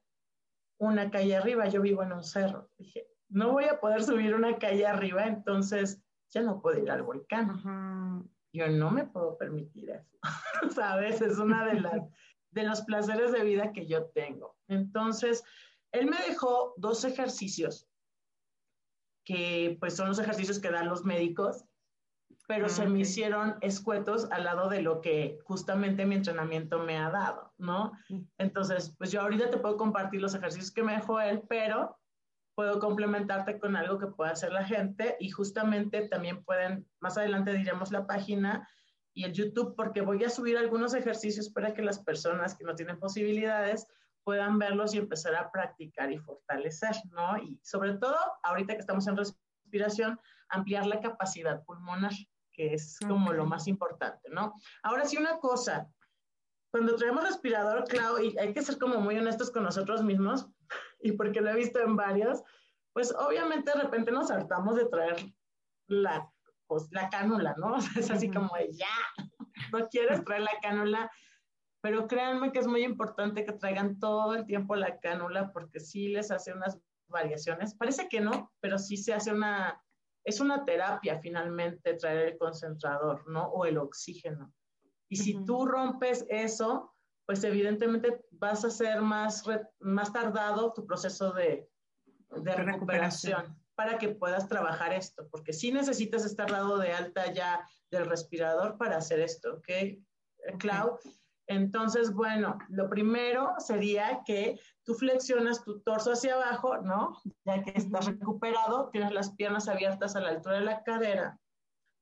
[0.78, 2.70] una calle arriba, yo vivo en un cerro.
[2.78, 7.04] Dije, no voy a poder subir una calle arriba, entonces ya no puedo ir al
[7.04, 8.30] volcán.
[8.54, 10.18] Yo no me puedo permitir eso,
[10.76, 11.22] ¿sabes?
[11.22, 12.02] Es una de las
[12.56, 14.56] de los placeres de vida que yo tengo.
[14.70, 15.44] Entonces,
[15.92, 17.88] él me dejó dos ejercicios
[19.26, 21.66] que pues son los ejercicios que dan los médicos,
[22.48, 27.10] pero se me hicieron escuetos al lado de lo que justamente mi entrenamiento me ha
[27.10, 27.92] dado, ¿no?
[28.38, 31.98] Entonces, pues yo ahorita te puedo compartir los ejercicios que me dejó él, pero
[32.56, 37.54] puedo complementarte con algo que pueda hacer la gente y justamente también pueden, más adelante
[37.54, 38.68] diremos la página
[39.14, 42.76] y el YouTube, porque voy a subir algunos ejercicios para que las personas que no
[42.76, 43.88] tienen posibilidades
[44.24, 47.38] puedan verlos y empezar a practicar y fortalecer, ¿no?
[47.38, 52.12] Y sobre todo, ahorita que estamos en respiración, ampliar la capacidad pulmonar,
[52.56, 54.54] que es como lo más importante, ¿no?
[54.84, 55.88] Ahora sí, una cosa,
[56.72, 60.48] cuando traemos respirador, Clau, y hay que ser como muy honestos con nosotros mismos,
[61.02, 62.42] y porque lo he visto en varios,
[62.94, 65.18] pues obviamente de repente nos hartamos de traer
[65.88, 66.32] la,
[66.68, 67.76] pues, la cánula, ¿no?
[67.98, 68.88] es así como de ya,
[69.72, 71.12] no quieres traer la cánula,
[71.82, 76.08] pero créanme que es muy importante que traigan todo el tiempo la cánula porque sí
[76.08, 77.76] les hace unas variaciones.
[77.76, 79.80] Parece que no, pero sí se hace una,
[80.26, 83.48] es una terapia finalmente traer el concentrador, ¿no?
[83.50, 84.52] O el oxígeno.
[85.08, 86.94] Y si tú rompes eso,
[87.28, 89.44] pues evidentemente vas a ser más,
[89.80, 91.70] más tardado tu proceso de,
[92.30, 97.68] de recuperación, para que puedas trabajar esto, porque sí necesitas estar dado de alta ya
[97.92, 100.58] del respirador para hacer esto, ¿ok?
[100.60, 100.98] Clau,
[101.48, 107.18] entonces, bueno, lo primero sería que tú flexionas tu torso hacia abajo, ¿no?
[107.46, 111.40] Ya que estás recuperado, tienes las piernas abiertas a la altura de la cadera,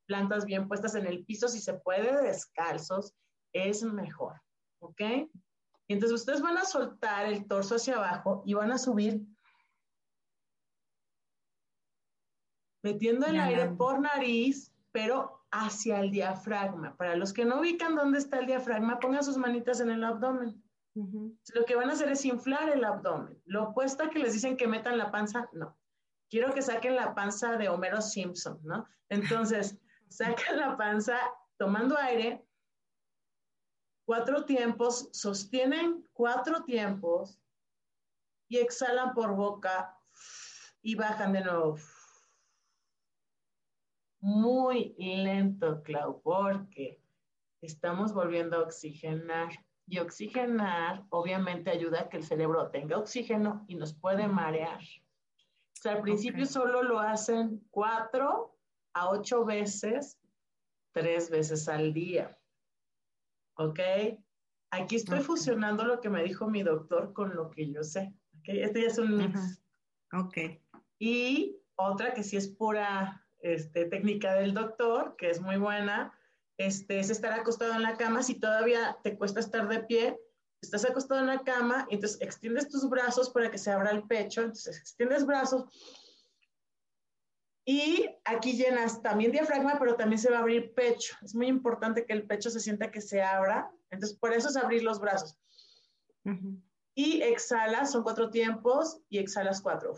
[0.07, 3.13] plantas bien puestas en el piso, si se puede, descalzos,
[3.53, 4.41] es mejor,
[4.79, 5.01] ¿ok?
[5.87, 9.21] Y entonces ustedes van a soltar el torso hacia abajo y van a subir
[12.81, 16.97] metiendo el aire por nariz, pero hacia el diafragma.
[16.97, 20.61] Para los que no ubican dónde está el diafragma, pongan sus manitas en el abdomen.
[20.95, 23.39] Lo que van a hacer es inflar el abdomen.
[23.45, 25.77] Lo opuesto a que les dicen que metan la panza, no.
[26.29, 28.87] Quiero que saquen la panza de Homero Simpson, ¿no?
[29.09, 29.77] Entonces,
[30.09, 31.17] sacan la panza
[31.57, 32.43] tomando aire,
[34.05, 37.39] cuatro tiempos, sostienen cuatro tiempos
[38.47, 39.95] y exhalan por boca
[40.81, 41.77] y bajan de nuevo
[44.23, 47.01] muy lento, Clau, porque
[47.61, 49.49] estamos volviendo a oxigenar.
[49.85, 54.79] Y oxigenar obviamente ayuda a que el cerebro tenga oxígeno y nos puede marear.
[54.79, 58.57] O sea, al principio solo lo hacen cuatro
[58.93, 60.17] a ocho veces,
[60.93, 62.39] tres veces al día.
[63.57, 63.81] ¿Ok?
[64.71, 68.13] Aquí estoy fusionando lo que me dijo mi doctor con lo que yo sé.
[68.39, 68.45] ¿Ok?
[68.47, 69.61] Este ya es un mix.
[70.13, 70.37] Ok.
[70.97, 76.17] Y otra que sí es pura este, técnica del doctor, que es muy buena,
[76.57, 78.23] este, es estar acostado en la cama.
[78.23, 80.19] Si todavía te cuesta estar de pie,
[80.61, 84.41] estás acostado en la cama, entonces extiendes tus brazos para que se abra el pecho,
[84.41, 85.65] entonces extiendes brazos.
[87.65, 91.15] Y aquí llenas también diafragma, pero también se va a abrir pecho.
[91.21, 93.71] Es muy importante que el pecho se sienta que se abra.
[93.89, 95.37] Entonces, por eso es abrir los brazos.
[96.93, 99.95] Y exhalas, son cuatro tiempos, y exhalas cuatro.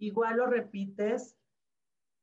[0.00, 1.36] Igual lo repites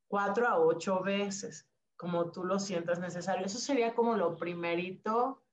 [0.08, 3.46] cuatro a ocho veces, como tú lo sientas necesario.
[3.46, 5.44] Eso sería como lo primerito,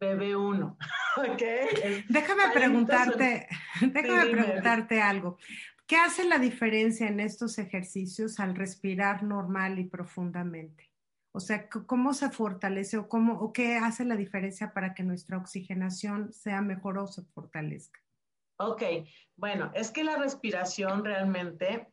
[0.00, 0.76] bebé uno.
[2.08, 3.48] Déjame preguntarte,
[3.80, 5.38] déjame preguntarte algo.
[5.86, 10.90] ¿Qué hace la diferencia en estos ejercicios al respirar normal y profundamente?
[11.32, 15.38] O sea, ¿cómo se fortalece o, cómo, o qué hace la diferencia para que nuestra
[15.38, 18.00] oxigenación sea mejor o se fortalezca?
[18.58, 18.82] Ok,
[19.36, 21.92] bueno, es que la respiración realmente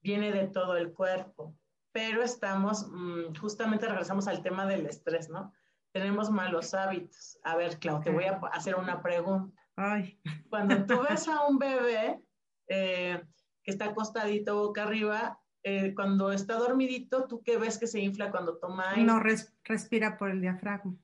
[0.00, 1.54] viene de todo el cuerpo,
[1.92, 5.52] pero estamos, mm, justamente regresamos al tema del estrés, ¿no?
[5.92, 7.38] Tenemos malos hábitos.
[7.44, 9.60] A ver, Clau, te voy a hacer una pregunta.
[9.76, 10.18] Ay.
[10.48, 12.22] Cuando tú ves a un bebé
[12.68, 13.22] eh,
[13.62, 18.30] que está acostadito boca arriba, eh, cuando está dormidito, ¿tú qué ves que se infla
[18.30, 19.04] cuando toma aire?
[19.04, 19.20] No,
[19.64, 20.96] respira por el diafragma.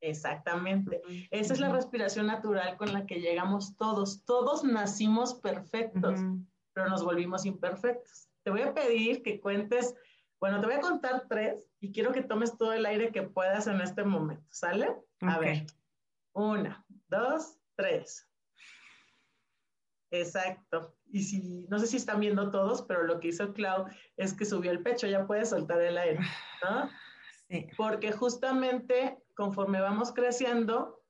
[0.00, 1.02] Exactamente.
[1.30, 4.24] Esa es la respiración natural con la que llegamos todos.
[4.24, 6.20] Todos nacimos perfectos,
[6.72, 8.28] pero nos volvimos imperfectos.
[8.42, 9.94] Te voy a pedir que cuentes,
[10.40, 13.66] bueno, te voy a contar tres y quiero que tomes todo el aire que puedas
[13.66, 14.46] en este momento.
[14.50, 14.94] ¿Sale?
[15.20, 15.66] A ver.
[16.32, 18.28] Una, dos, tres.
[20.10, 20.94] Exacto.
[21.10, 24.44] Y si, no sé si están viendo todos, pero lo que hizo Clau es que
[24.44, 26.20] subió el pecho, ya puedes soltar el aire,
[26.62, 26.88] ¿no?
[27.48, 27.66] Sí.
[27.76, 31.02] Porque justamente conforme vamos creciendo,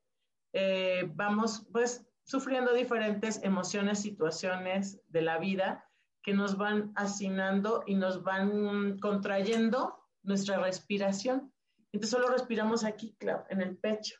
[0.52, 5.88] eh, vamos, pues sufriendo diferentes emociones, situaciones de la vida
[6.22, 11.52] que nos van asignando y nos van contrayendo nuestra respiración.
[11.92, 14.16] Entonces solo respiramos aquí, claro, en el pecho.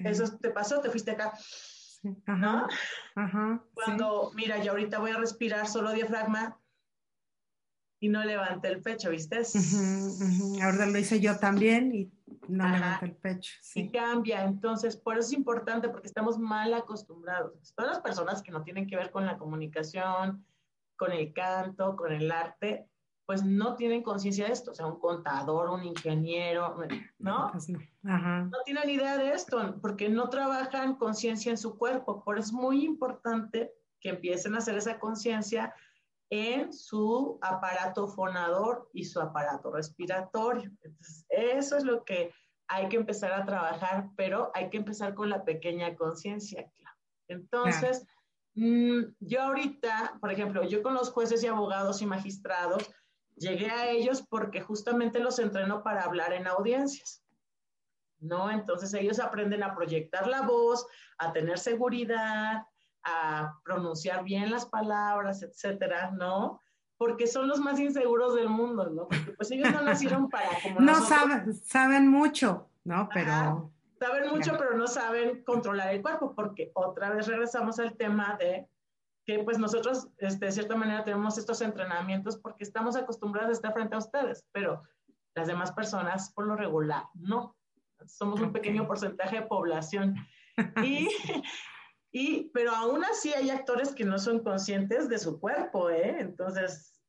[0.00, 1.34] Eso te pasó, te fuiste acá.
[2.26, 6.58] Ajá, Cuando, mira, yo ahorita voy a respirar solo diafragma
[8.02, 9.42] y no levante el pecho, ¿viste?
[10.60, 12.10] Ahora lo hice yo también y
[12.48, 13.52] no levante el pecho.
[13.62, 13.82] Sí.
[13.82, 17.72] Y cambia, entonces por eso es importante porque estamos mal acostumbrados.
[17.76, 20.44] Todas las personas que no tienen que ver con la comunicación,
[20.96, 22.88] con el canto, con el arte,
[23.24, 26.76] pues no tienen conciencia de esto, o sea, un contador, un ingeniero,
[27.20, 27.50] ¿no?
[27.52, 27.68] Pues
[28.02, 28.50] no.
[28.64, 32.24] tienen idea de esto porque no trabajan conciencia en su cuerpo.
[32.24, 35.72] Por eso es muy importante que empiecen a hacer esa conciencia
[36.32, 40.70] en su aparato fonador y su aparato respiratorio.
[41.28, 42.32] Eso es lo que
[42.68, 46.72] hay que empezar a trabajar, pero hay que empezar con la pequeña conciencia.
[47.28, 48.06] Entonces,
[48.54, 52.90] mm, yo ahorita, por ejemplo, yo con los jueces y abogados y magistrados,
[53.36, 57.24] Llegué a ellos porque justamente los entreno para hablar en audiencias,
[58.20, 58.50] ¿no?
[58.50, 60.86] Entonces ellos aprenden a proyectar la voz,
[61.18, 62.62] a tener seguridad,
[63.04, 66.60] a pronunciar bien las palabras, etcétera, ¿no?
[66.96, 69.08] Porque son los más inseguros del mundo, ¿no?
[69.08, 73.08] Porque pues ellos no nacieron para como No saben, saben mucho, ¿no?
[73.12, 73.72] Pero...
[73.98, 78.68] saben mucho, pero no saben controlar el cuerpo, porque otra vez regresamos al tema de
[79.24, 83.72] que pues nosotros este, de cierta manera tenemos estos entrenamientos porque estamos acostumbrados a estar
[83.72, 84.82] frente a ustedes, pero
[85.34, 87.56] las demás personas por lo regular no.
[88.06, 90.16] Somos un pequeño porcentaje de población.
[90.84, 91.08] Y,
[92.12, 96.16] y, pero aún así hay actores que no son conscientes de su cuerpo, ¿eh?
[96.20, 97.00] Entonces,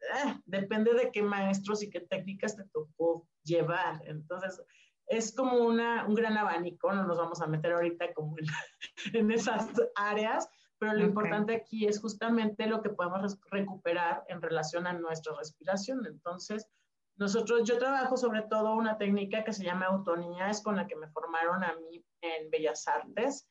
[0.00, 4.00] eh, depende de qué maestros y qué técnicas te tocó llevar.
[4.06, 4.62] Entonces,
[5.06, 8.46] es como una, un gran abanico, no nos vamos a meter ahorita como en,
[9.14, 14.86] en esas áreas, pero lo importante aquí es justamente lo que podemos recuperar en relación
[14.86, 16.06] a nuestra respiración.
[16.06, 16.68] Entonces,
[17.16, 20.96] nosotros, yo trabajo sobre todo una técnica que se llama autonía, es con la que
[20.96, 23.48] me formaron a mí en Bellas Artes.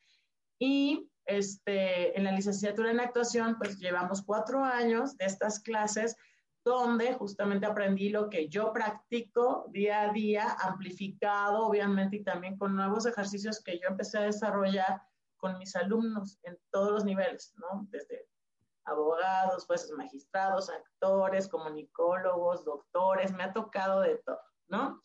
[0.58, 6.16] Y este, en la licenciatura en actuación, pues llevamos cuatro años de estas clases
[6.64, 12.74] donde justamente aprendí lo que yo practico día a día, amplificado obviamente y también con
[12.74, 15.02] nuevos ejercicios que yo empecé a desarrollar
[15.36, 17.86] con mis alumnos en todos los niveles, ¿no?
[17.90, 18.26] Desde
[18.86, 25.02] abogados, jueces magistrados, actores, comunicólogos, doctores, me ha tocado de todo, ¿no?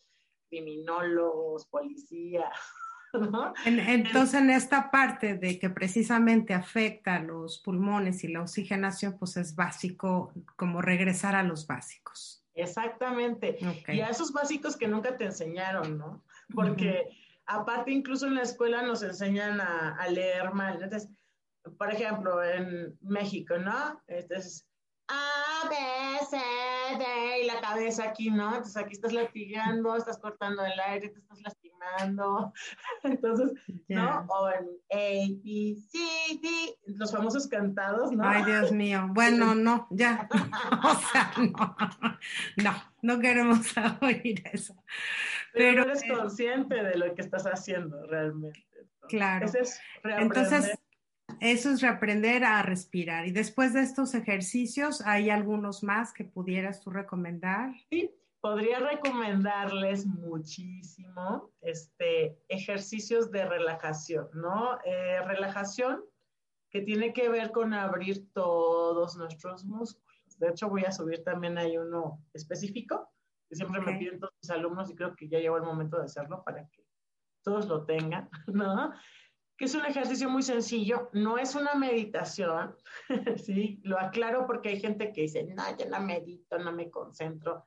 [0.48, 2.50] Criminólogos, policía,
[3.12, 3.52] ¿no?
[3.64, 9.36] entonces, en esta parte de que precisamente afecta a los pulmones y la oxigenación, pues
[9.36, 12.44] es básico como regresar a los básicos.
[12.54, 13.58] Exactamente.
[13.88, 16.24] Y a esos básicos que nunca te enseñaron, ¿no?
[16.54, 17.08] Porque...
[17.52, 20.80] Aparte, incluso en la escuela nos enseñan a, leer mal.
[20.80, 21.10] Entonces,
[21.76, 24.00] por ejemplo, en México, ¿no?
[24.06, 24.68] Entonces,
[25.08, 25.74] A, B,
[26.26, 26.36] C,
[26.96, 28.50] D, y la cabeza aquí, ¿no?
[28.50, 31.40] Entonces aquí estás latigando, estás cortando el aire, te estás
[33.02, 33.52] Entonces,
[33.88, 34.26] ¿no?
[34.28, 35.98] O en A, B, C,
[36.42, 36.48] D,
[36.86, 38.28] los famosos cantados, ¿no?
[38.28, 39.08] Ay, Dios mío.
[39.10, 40.28] Bueno, no, ya.
[40.84, 41.76] o sea, no.
[42.62, 44.74] No, no queremos oír eso.
[45.52, 48.64] Pero, eres consciente de lo que estás haciendo realmente.
[49.08, 49.46] Claro.
[50.04, 50.78] Entonces,
[51.40, 53.26] eso es reaprender a respirar.
[53.26, 57.72] Y después de estos ejercicios, ¿hay algunos más que pudieras tú recomendar?
[57.88, 64.78] Sí, podría recomendarles muchísimo este, ejercicios de relajación, ¿no?
[64.84, 66.02] Eh, relajación
[66.70, 70.38] que tiene que ver con abrir todos nuestros músculos.
[70.38, 73.10] De hecho, voy a subir también hay uno específico
[73.50, 76.04] que siempre me piden todos mis alumnos y creo que ya llegó el momento de
[76.04, 76.86] hacerlo para que
[77.42, 78.92] todos lo tengan, ¿no?
[79.58, 82.76] Que es un ejercicio muy sencillo, no es una meditación,
[83.44, 83.80] ¿sí?
[83.82, 87.66] Lo aclaro porque hay gente que dice, no, yo no medito, no me concentro.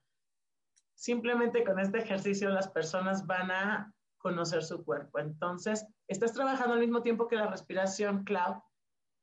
[0.95, 5.19] Simplemente con este ejercicio las personas van a conocer su cuerpo.
[5.19, 8.63] Entonces, estás trabajando al mismo tiempo que la respiración, Clau.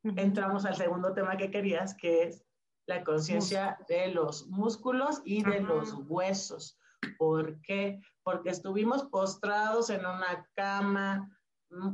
[0.03, 2.45] Entramos al segundo tema que querías, que es
[2.87, 6.79] la conciencia de los músculos y de los huesos.
[7.19, 8.01] ¿Por qué?
[8.23, 11.29] Porque estuvimos postrados en una cama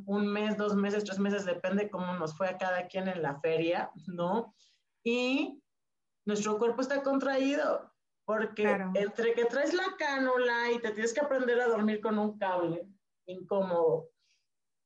[0.07, 3.39] un mes, dos meses, tres meses, depende cómo nos fue a cada quien en la
[3.41, 4.55] feria, ¿no?
[5.05, 5.63] Y
[6.25, 7.86] nuestro cuerpo está contraído,
[8.27, 8.65] porque
[8.95, 12.87] entre que traes la cánula y te tienes que aprender a dormir con un cable
[13.27, 14.11] incómodo,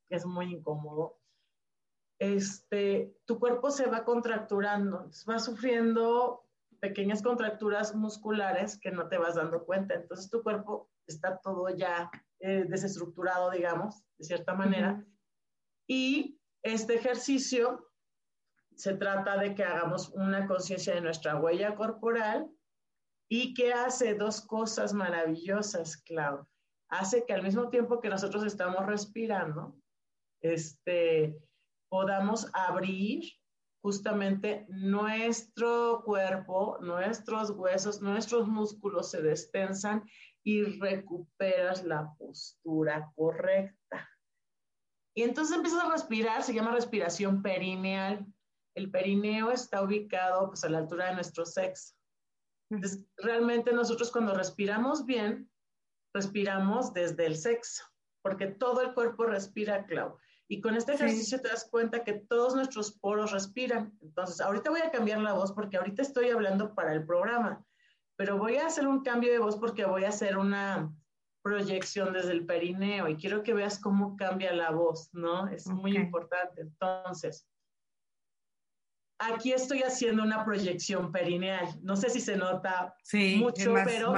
[0.07, 1.19] que es muy incómodo,
[2.19, 6.45] este, tu cuerpo se va contracturando, va sufriendo
[6.79, 9.95] pequeñas contracturas musculares que no te vas dando cuenta.
[9.95, 15.03] Entonces tu cuerpo está todo ya eh, desestructurado, digamos, de cierta manera.
[15.87, 17.89] Y Este ejercicio
[18.75, 22.51] se trata de que hagamos una conciencia de nuestra huella corporal
[23.33, 26.45] y que hace dos cosas maravillosas, Clau.
[26.89, 29.73] Hace que al mismo tiempo que nosotros estamos respirando,
[30.41, 31.39] este,
[31.89, 33.23] podamos abrir
[33.81, 40.03] justamente nuestro cuerpo, nuestros huesos, nuestros músculos se destensan
[40.43, 44.09] y recuperas la postura correcta.
[45.15, 48.25] Y entonces empiezas a respirar, se llama respiración perineal.
[48.75, 51.95] El perineo está ubicado pues, a la altura de nuestro sexo.
[52.71, 55.51] Entonces, realmente nosotros cuando respiramos bien,
[56.13, 57.83] respiramos desde el sexo,
[58.23, 60.17] porque todo el cuerpo respira, Clau.
[60.47, 63.97] Y con este ejercicio te das cuenta que todos nuestros poros respiran.
[64.01, 67.63] Entonces, ahorita voy a cambiar la voz porque ahorita estoy hablando para el programa,
[68.17, 70.93] pero voy a hacer un cambio de voz porque voy a hacer una
[71.41, 75.47] proyección desde el perineo y quiero que veas cómo cambia la voz, ¿no?
[75.47, 76.61] Es muy importante.
[76.61, 77.47] Entonces,
[79.21, 81.67] aquí estoy haciendo una proyección perineal.
[81.81, 82.95] No sé si se nota
[83.37, 84.13] mucho, pero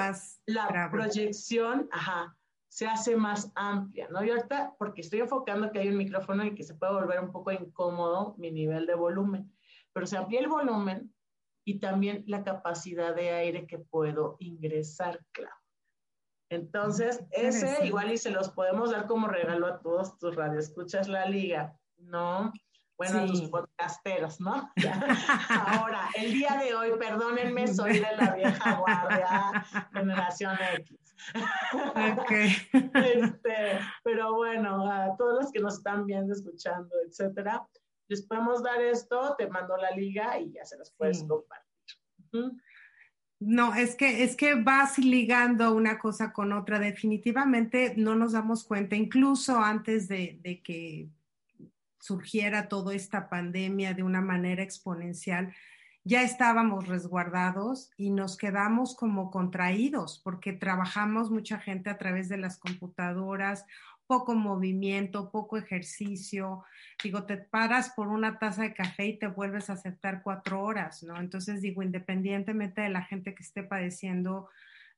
[0.45, 2.35] la proyección, ajá,
[2.69, 4.23] se hace más amplia, ¿no?
[4.23, 7.31] Y ahorita, porque estoy enfocando que hay un micrófono y que se puede volver un
[7.31, 9.53] poco incómodo mi nivel de volumen,
[9.93, 11.13] pero se amplía el volumen
[11.65, 15.55] y también la capacidad de aire que puedo ingresar, claro.
[16.49, 21.25] Entonces, ese igual y se los podemos dar como regalo a todos tus radioescuchas la
[21.25, 22.51] liga, ¿no?
[22.97, 23.49] Bueno, tus
[24.39, 24.71] ¿no?
[25.49, 31.15] Ahora, el día de hoy, perdónenme, soy de la vieja guardia, generación X.
[32.71, 37.65] Este, pero bueno, a todos los que nos están viendo, escuchando, etcétera,
[38.07, 41.63] les podemos dar esto, te mando la liga y ya se los puedes compartir.
[43.39, 46.79] No, es que, es que vas ligando una cosa con otra.
[46.79, 51.09] Definitivamente no nos damos cuenta, incluso antes de, de que
[52.03, 55.55] surgiera toda esta pandemia de una manera exponencial,
[56.03, 62.35] ya estábamos resguardados y nos quedamos como contraídos porque trabajamos mucha gente a través de
[62.35, 63.65] las computadoras
[64.05, 66.65] poco movimiento, poco ejercicio.
[67.01, 71.03] Digo, te paras por una taza de café y te vuelves a aceptar cuatro horas,
[71.03, 71.17] ¿no?
[71.21, 74.49] Entonces, digo, independientemente de la gente que esté padeciendo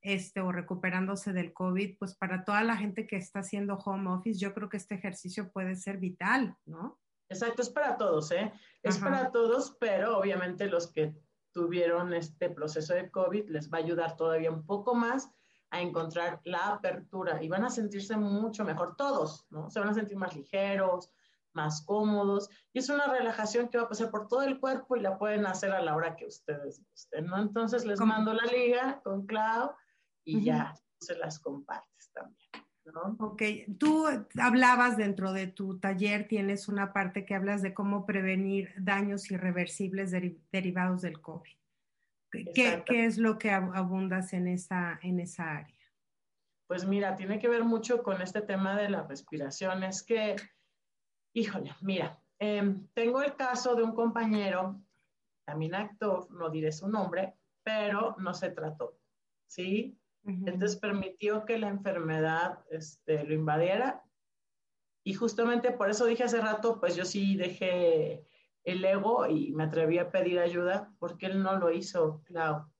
[0.06, 4.40] este o recuperándose del COVID, pues para toda la gente que está haciendo home office,
[4.40, 7.00] yo creo que este ejercicio puede ser vital, ¿no?
[7.28, 8.54] Exacto, es para todos, ¿eh?
[8.84, 11.16] Es para todos, pero obviamente los que
[11.52, 15.32] tuvieron este proceso de COVID les va a ayudar todavía un poco más
[15.72, 19.72] a encontrar la apertura y van a sentirse mucho mejor todos, ¿no?
[19.72, 21.12] Se van a sentir más ligeros,
[21.54, 25.02] más cómodos y es una relajación que va a pasar por todo el cuerpo y
[25.02, 27.40] la pueden hacer a la hora que ustedes gusten, ¿no?
[27.40, 29.72] Entonces les mando la liga con Clau
[30.26, 32.50] y ya se las compartes también.
[32.94, 33.16] ¿no?
[33.20, 33.42] Ok,
[33.80, 34.06] tú
[34.40, 40.12] hablabas dentro de tu taller, tienes una parte que hablas de cómo prevenir daños irreversibles
[40.52, 41.56] derivados del COVID.
[42.54, 45.76] ¿Qué, es lo que abundas en esa, en esa área?
[46.68, 49.84] Pues mira, tiene que ver mucho con este tema de la respiración.
[49.84, 50.36] Es que,
[51.34, 54.82] híjole, mira, em, tengo el caso de un compañero,
[55.46, 58.98] también actor, no diré su nombre, pero no se trató,
[59.48, 59.98] ¿sí?
[60.26, 64.04] Entonces permitió que la enfermedad este, lo invadiera.
[65.04, 68.26] Y justamente por eso dije hace rato, pues yo sí dejé
[68.64, 72.72] el ego y me atreví a pedir ayuda porque él no lo hizo, claro.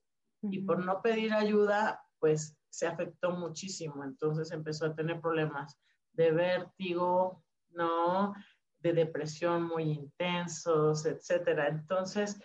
[0.42, 4.04] Y por no pedir ayuda, pues se afectó muchísimo.
[4.04, 5.80] Entonces empezó a tener problemas
[6.14, 8.34] de vértigo, ¿no?
[8.80, 11.68] De depresión muy intensos, etcétera.
[11.68, 12.40] Entonces,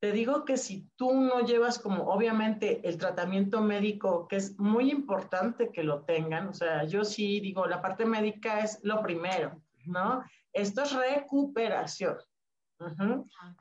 [0.00, 4.90] te digo que si tú no llevas como obviamente el tratamiento médico, que es muy
[4.90, 9.60] importante que lo tengan, o sea, yo sí digo, la parte médica es lo primero,
[9.86, 10.24] ¿no?
[10.52, 12.16] Esto es recuperación.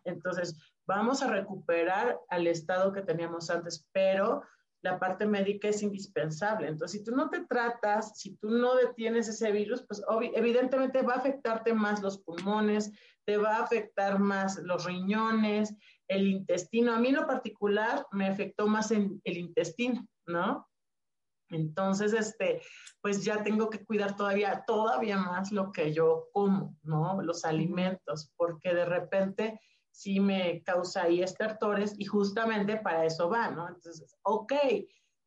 [0.03, 4.43] Entonces, vamos a recuperar al estado que teníamos antes, pero
[4.83, 6.67] la parte médica es indispensable.
[6.67, 10.03] Entonces, si tú no te tratas, si tú no detienes ese virus, pues
[10.35, 12.91] evidentemente va a afectarte más los pulmones,
[13.25, 15.75] te va a afectar más los riñones,
[16.08, 16.93] el intestino.
[16.93, 20.68] A mí en lo particular me afectó más en el intestino, ¿no?
[21.49, 22.62] Entonces, este,
[23.01, 27.22] pues ya tengo que cuidar todavía, todavía más lo que yo como, ¿no?
[27.22, 29.60] Los alimentos, porque de repente
[29.91, 33.68] sí me causa ahí estertores y justamente para eso va, ¿no?
[33.68, 34.53] Entonces, ok,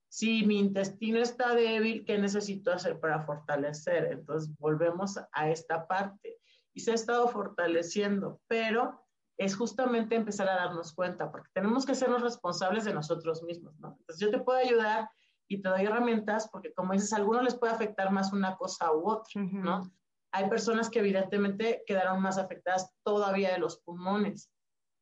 [0.09, 4.12] si mi intestino está débil, ¿qué necesito hacer para fortalecer?
[4.12, 6.37] Entonces, volvemos a esta parte.
[6.74, 9.01] Y se ha estado fortaleciendo, pero
[9.41, 13.97] es justamente empezar a darnos cuenta, porque tenemos que sernos responsables de nosotros mismos, ¿no?
[13.99, 15.09] Entonces, yo te puedo ayudar
[15.49, 18.93] y te doy herramientas porque como dices, a algunos les puede afectar más una cosa
[18.93, 19.91] u otra, ¿no?
[20.32, 24.51] hay personas que evidentemente quedaron más afectadas todavía de los pulmones,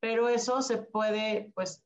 [0.00, 1.84] pero eso se puede, pues,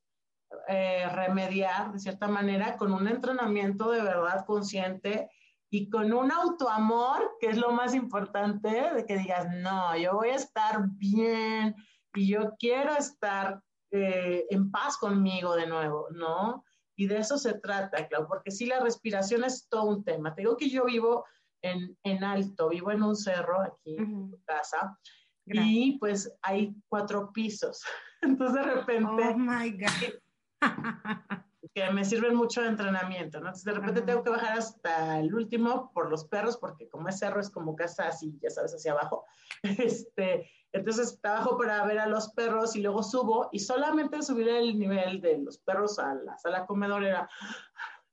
[0.68, 5.30] eh, remediar de cierta manera con un entrenamiento de verdad consciente
[5.70, 10.28] y con un autoamor, que es lo más importante, de que digas, no, yo voy
[10.28, 11.74] a estar bien
[12.14, 13.60] y yo quiero estar
[13.90, 16.64] eh, en paz conmigo de nuevo, ¿no?
[16.96, 20.34] Y de eso se trata, claro, porque sí, la respiración es todo un tema.
[20.34, 21.24] Te digo que yo vivo
[21.62, 24.98] en, en alto, vivo en un cerro aquí en tu casa,
[25.46, 27.82] y pues hay cuatro pisos.
[28.22, 29.10] Entonces de repente...
[29.10, 30.20] Oh my God
[31.74, 33.46] que me sirven mucho de entrenamiento, ¿no?
[33.46, 37.18] Entonces de repente tengo que bajar hasta el último por los perros, porque como es
[37.18, 39.24] cerro es como casa así, ya sabes, hacia abajo.
[39.62, 44.78] Este, entonces trabajo para ver a los perros y luego subo y solamente subir el
[44.78, 47.28] nivel de los perros a la sala comedorera,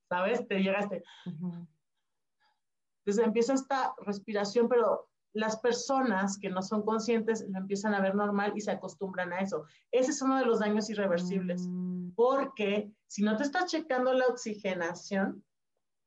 [0.09, 0.45] ¿sabes?
[0.47, 1.03] Te llegaste.
[1.25, 8.15] Entonces empieza esta respiración, pero las personas que no son conscientes lo empiezan a ver
[8.15, 9.65] normal y se acostumbran a eso.
[9.91, 12.11] Ese es uno de los daños irreversibles, mm.
[12.15, 15.43] porque si no te estás checando la oxigenación,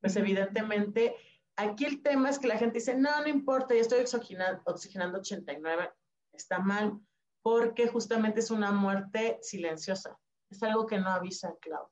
[0.00, 1.14] pues evidentemente
[1.56, 5.18] aquí el tema es que la gente dice, no, no importa, ya estoy oxigenando, oxigenando
[5.18, 5.90] 89,
[6.32, 6.98] está mal,
[7.42, 10.18] porque justamente es una muerte silenciosa,
[10.50, 11.88] es algo que no avisa, Clau.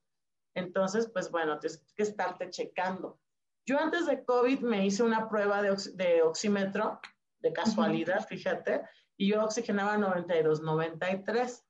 [0.54, 3.20] Entonces, pues bueno, tienes que estarte checando.
[3.66, 7.00] Yo antes de COVID me hice una prueba de, de oxímetro
[7.40, 8.82] de casualidad, fíjate,
[9.16, 11.64] y yo oxigenaba 92, 93.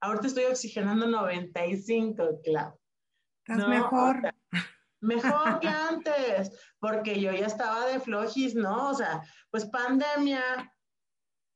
[0.00, 2.78] Ahorita estoy oxigenando 95, claro.
[3.46, 4.22] Estás mejor.
[5.00, 8.90] mejor que antes, porque yo ya estaba de flojis, ¿no?
[8.90, 10.42] O sea, pues pandemia,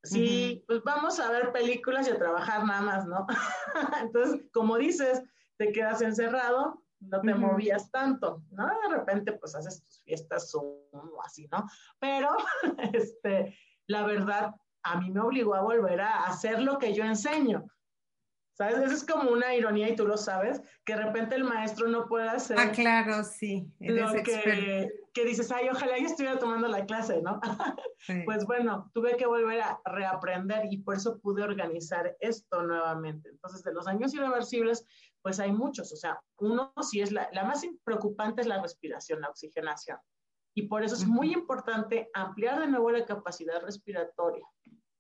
[0.02, 3.26] sí, pues vamos a ver películas y a trabajar nada más, ¿no?
[4.02, 5.22] Entonces, como dices,
[5.58, 8.66] te quedas encerrado, no te movías tanto, ¿no?
[8.66, 10.88] De repente, pues haces tus fiestas o
[11.24, 11.66] así, ¿no?
[11.98, 12.30] Pero,
[12.92, 17.66] este, la verdad, a mí me obligó a volver a hacer lo que yo enseño.
[18.60, 18.76] ¿Sabes?
[18.76, 22.06] Eso es como una ironía y tú lo sabes, que de repente el maestro no
[22.06, 22.58] puede hacer.
[22.60, 23.72] Ah, claro, sí.
[23.80, 27.40] lo que, que, dices, ay, ojalá yo estuviera tomando la clase, ¿no?
[28.26, 33.30] Pues bueno, tuve que volver a reaprender y por eso pude organizar esto nuevamente.
[33.30, 34.84] Entonces, de los años irreversibles,
[35.22, 39.22] pues hay muchos, o sea, uno sí es la, la más preocupante es la respiración,
[39.22, 39.96] la oxigenación.
[40.54, 44.44] Y por eso es muy importante ampliar de nuevo la capacidad respiratoria,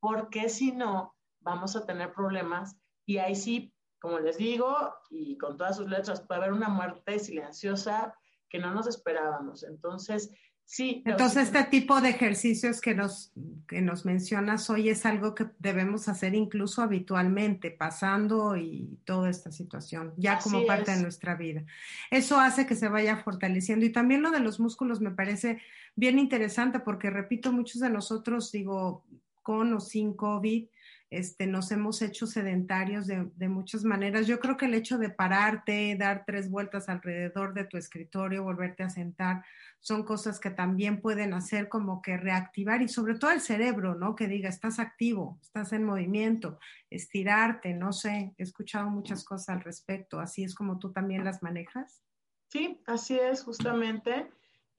[0.00, 2.80] porque si no, vamos a tener problemas
[3.10, 7.18] y ahí sí, como les digo, y con todas sus letras, puede haber una muerte
[7.18, 8.14] silenciosa
[8.48, 9.64] que no nos esperábamos.
[9.64, 10.30] Entonces,
[10.72, 11.02] Sí.
[11.04, 13.32] Entonces, este tipo de ejercicios que nos,
[13.66, 19.50] que nos mencionas hoy es algo que debemos hacer incluso habitualmente, pasando y toda esta
[19.50, 21.64] situación, ya como parte de nuestra vida.
[22.12, 23.84] Eso hace que se vaya fortaleciendo.
[23.84, 25.60] Y también lo de los músculos me parece
[25.96, 29.04] bien interesante porque, repito, muchos de nosotros, digo,
[29.42, 30.68] con o sin COVID,
[31.10, 34.26] este, nos hemos hecho sedentarios de, de, muchas maneras.
[34.28, 38.84] Yo creo que el hecho de pararte, dar tres vueltas alrededor de tu escritorio, volverte
[38.84, 39.44] a sentar,
[39.80, 44.14] son cosas que también pueden hacer como que reactivar y sobre todo el cerebro, ¿no?
[44.14, 46.58] Que diga, estás activo, estás en movimiento,
[46.90, 51.42] estirarte, no sé, he escuchado muchas cosas al respecto, así es como tú también las
[51.42, 52.02] manejas.
[52.48, 54.28] Sí, así es, justamente.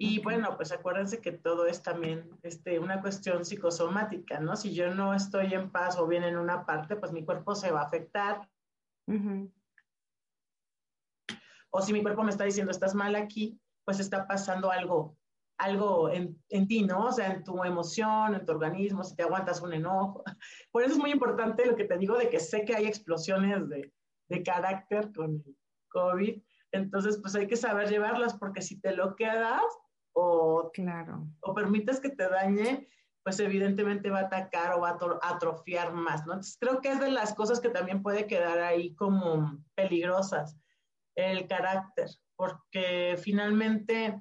[0.04, 4.56] Y bueno, pues acuérdense que todo es también este, una cuestión psicosomática, ¿no?
[4.56, 7.70] Si yo no estoy en paz o bien en una parte, pues mi cuerpo se
[7.70, 8.50] va a afectar.
[11.70, 15.20] O si mi cuerpo me está diciendo, estás mal aquí, pues está pasando algo,
[15.60, 17.06] algo en, en, ti, ¿no?
[17.06, 20.24] O sea, en tu emoción, en tu organismo, si te aguantas un enojo.
[20.72, 23.70] Por eso es muy importante lo que te digo de que sé que hay explosiones
[23.70, 23.94] de,
[24.30, 25.58] de carácter con el
[25.90, 26.42] COVID.
[26.72, 29.62] Entonces, pues hay que saber llevarlas porque si te lo quedas
[30.14, 31.28] o, claro.
[31.42, 32.88] o permites que te dañe,
[33.24, 36.34] pues evidentemente va a atacar o va a atrofiar más, ¿no?
[36.34, 40.58] Entonces, creo que es de las cosas que también puede quedar ahí como peligrosas,
[41.16, 42.10] el carácter
[42.42, 44.20] porque finalmente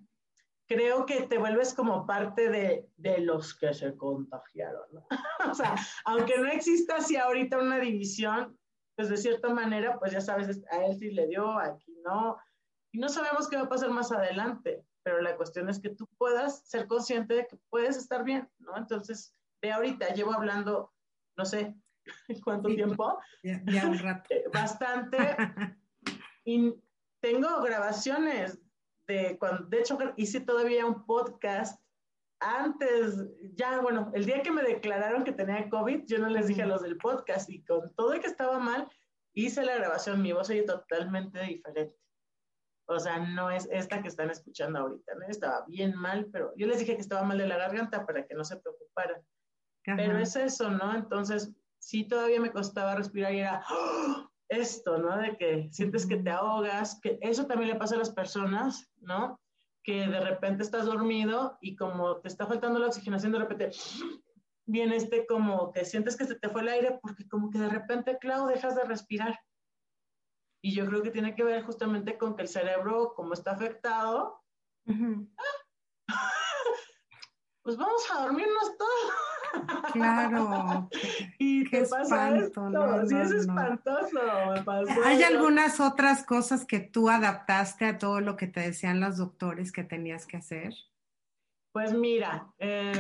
[0.69, 4.83] creo que te vuelves como parte de, de los que se contagiaron.
[4.93, 5.07] ¿no?
[5.51, 5.75] o sea,
[6.05, 8.59] aunque no exista así ahorita una división,
[8.95, 12.37] pues de cierta manera, pues ya sabes, a él sí le dio, aquí no,
[12.93, 16.07] y no sabemos qué va a pasar más adelante, pero la cuestión es que tú
[16.19, 18.77] puedas ser consciente de que puedes estar bien, ¿no?
[18.77, 20.93] Entonces, ve ahorita, llevo hablando,
[21.37, 21.75] no sé
[22.45, 23.19] cuánto tiempo.
[23.43, 24.29] Ya, ya, un rato.
[24.53, 25.37] Bastante.
[26.45, 26.75] y
[27.21, 28.59] tengo grabaciones
[29.07, 31.81] de cuando, de hecho, hice todavía un podcast
[32.41, 33.17] antes,
[33.55, 36.67] ya, bueno, el día que me declararon que tenía COVID, yo no les dije a
[36.67, 38.89] los del podcast y con todo y que estaba mal,
[39.35, 41.95] hice la grabación, mi voz oye totalmente diferente.
[42.91, 45.27] O sea, no es esta que están escuchando ahorita, ¿no?
[45.29, 48.35] Estaba bien mal, pero yo les dije que estaba mal de la garganta para que
[48.35, 49.23] no se preocuparan.
[49.85, 50.95] Pero es eso, ¿no?
[50.95, 54.29] Entonces, sí todavía me costaba respirar y era ¡oh!
[54.49, 55.17] esto, ¿no?
[55.19, 59.41] De que sientes que te ahogas, que eso también le pasa a las personas, ¿no?
[59.85, 63.71] Que de repente estás dormido y como te está faltando la oxigenación, de repente
[64.67, 67.69] viene este como que sientes que se te fue el aire porque como que de
[67.69, 69.39] repente, Clau, dejas de respirar.
[70.63, 74.43] Y yo creo que tiene que ver justamente con que el cerebro, como está afectado,
[77.63, 79.13] pues vamos a dormirnos todos.
[79.93, 80.89] Claro.
[81.39, 82.69] y Qué te pasa esto.
[82.69, 84.21] No, sí, es espantoso.
[85.05, 89.73] ¿Hay algunas otras cosas que tú adaptaste a todo lo que te decían los doctores
[89.73, 90.75] que tenías que hacer?
[91.73, 92.93] Pues mira, eh,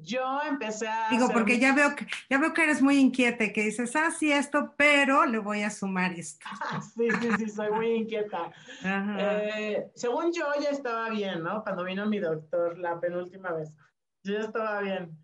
[0.00, 1.10] yo empecé a...
[1.10, 4.10] Digo, porque ya veo, que, ya veo que eres muy inquieta y que dices, ah,
[4.10, 6.46] sí, esto, pero le voy a sumar esto.
[6.94, 8.52] sí, sí, sí, soy muy inquieta.
[8.84, 11.62] Eh, según yo ya estaba bien, ¿no?
[11.62, 13.76] Cuando vino mi doctor la penúltima vez,
[14.24, 15.16] yo ya estaba bien.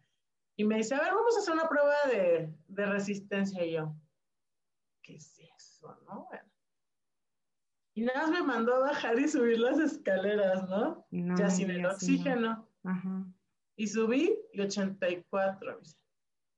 [0.56, 3.64] Y me dice, a ver, vamos a hacer una prueba de, de resistencia.
[3.64, 3.94] Y yo,
[5.02, 6.26] ¿qué es eso, no?
[6.28, 6.44] Bueno.
[7.94, 11.04] Y nada más me mandó a bajar y subir las escaleras, ¿no?
[11.10, 12.68] ya sin el oxígeno.
[12.84, 13.26] Ajá.
[13.78, 15.80] Y subí y 84.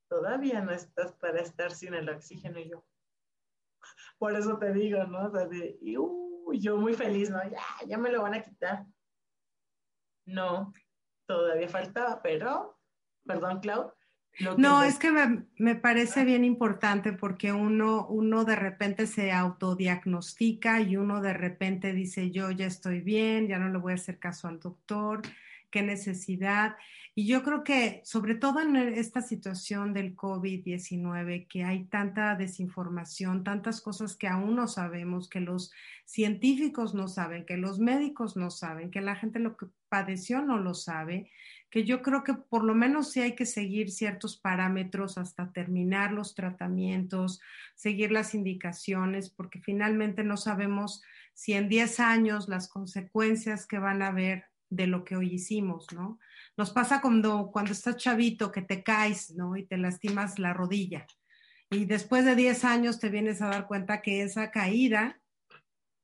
[0.08, 2.82] Todavía no estás para estar sin el oxígeno y yo.
[4.18, 5.26] Por eso te digo, ¿no?
[5.26, 5.46] O sea,
[5.82, 7.38] y, uh, yo muy feliz, ¿no?
[7.50, 8.86] Ya, ya me lo van a quitar.
[10.24, 10.72] No,
[11.26, 12.80] todavía faltaba, pero,
[13.26, 13.92] perdón, Clau.
[14.56, 20.80] No, es que me, me, parece bien importante porque uno, uno de repente se autodiagnostica
[20.80, 24.18] y uno de repente dice, yo ya estoy bien, ya no le voy a hacer
[24.18, 25.20] caso al doctor,
[25.70, 26.76] qué necesidad.
[27.14, 33.42] Y yo creo que sobre todo en esta situación del COVID-19, que hay tanta desinformación,
[33.42, 35.72] tantas cosas que aún no sabemos, que los
[36.04, 40.58] científicos no saben, que los médicos no saben, que la gente lo que padeció no
[40.58, 41.30] lo sabe,
[41.68, 46.12] que yo creo que por lo menos sí hay que seguir ciertos parámetros hasta terminar
[46.12, 47.40] los tratamientos,
[47.74, 51.02] seguir las indicaciones, porque finalmente no sabemos
[51.32, 55.86] si en 10 años las consecuencias que van a haber de lo que hoy hicimos,
[55.92, 56.18] ¿no?
[56.56, 59.56] Nos pasa cuando, cuando estás chavito que te caes, ¿no?
[59.56, 61.06] Y te lastimas la rodilla.
[61.70, 65.20] Y después de 10 años te vienes a dar cuenta que esa caída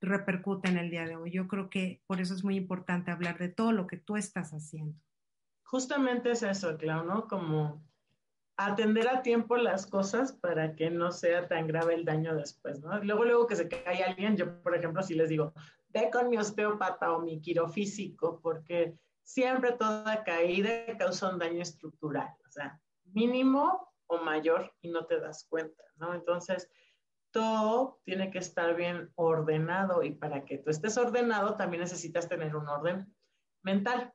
[0.00, 1.30] repercute en el día de hoy.
[1.30, 4.52] Yo creo que por eso es muy importante hablar de todo lo que tú estás
[4.52, 5.00] haciendo.
[5.64, 7.26] Justamente es eso, Clau, ¿no?
[7.26, 7.82] Como
[8.56, 13.02] atender a tiempo las cosas para que no sea tan grave el daño después, ¿no?
[13.02, 15.52] Luego, luego que se cae alguien, yo, por ejemplo, si les digo,
[15.88, 22.28] ve con mi osteópata o mi quirofísico, porque siempre toda caída causa un daño estructural,
[22.46, 22.80] o sea,
[23.12, 26.14] mínimo o mayor y no te das cuenta, ¿no?
[26.14, 26.70] Entonces,
[27.32, 32.54] todo tiene que estar bien ordenado y para que tú estés ordenado también necesitas tener
[32.56, 33.14] un orden
[33.62, 34.12] mental,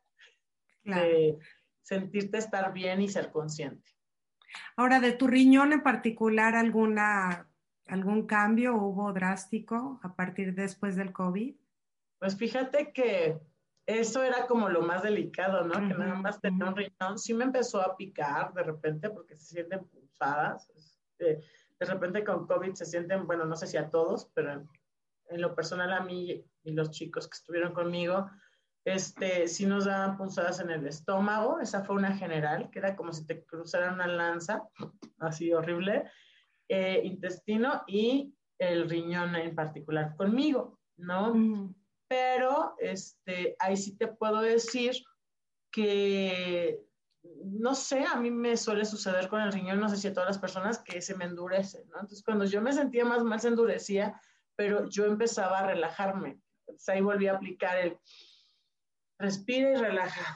[0.84, 1.38] de
[1.82, 3.92] sentirte estar bien y ser consciente.
[4.76, 7.50] Ahora, de tu riñón en particular, ¿alguna,
[7.86, 11.56] ¿algún cambio hubo drástico a partir después del COVID?
[12.22, 13.42] Pues fíjate que
[13.88, 15.74] eso era como lo más delicado, ¿no?
[15.74, 17.18] que nada más tenía un riñón.
[17.18, 20.70] Sí me empezó a picar de repente porque se sienten pulsadas.
[20.76, 21.44] Este,
[21.80, 25.56] de repente con COVID se sienten, bueno, no sé si a todos, pero en, lo
[25.56, 28.30] personal a mí y los chicos que estuvieron conmigo,
[28.86, 31.60] este, sí nos daban punzadas en el estómago.
[31.60, 34.62] Esa fue una general, que era como si te cruzara una lanza,
[35.18, 36.04] así horrible.
[36.70, 41.34] Eh, intestino y el riñón en particular conmigo, ¿no?
[42.12, 44.92] Pero este, ahí sí te puedo decir
[45.72, 46.86] que,
[47.46, 50.28] no sé, a mí me suele suceder con el riñón, no sé si a todas
[50.28, 52.02] las personas, que se me endurece, ¿no?
[52.02, 54.20] Entonces, cuando yo me sentía más mal, se endurecía,
[54.58, 56.42] pero yo empezaba a relajarme.
[56.68, 57.98] Entonces, ahí volví a aplicar el
[59.18, 60.36] respira y relaja.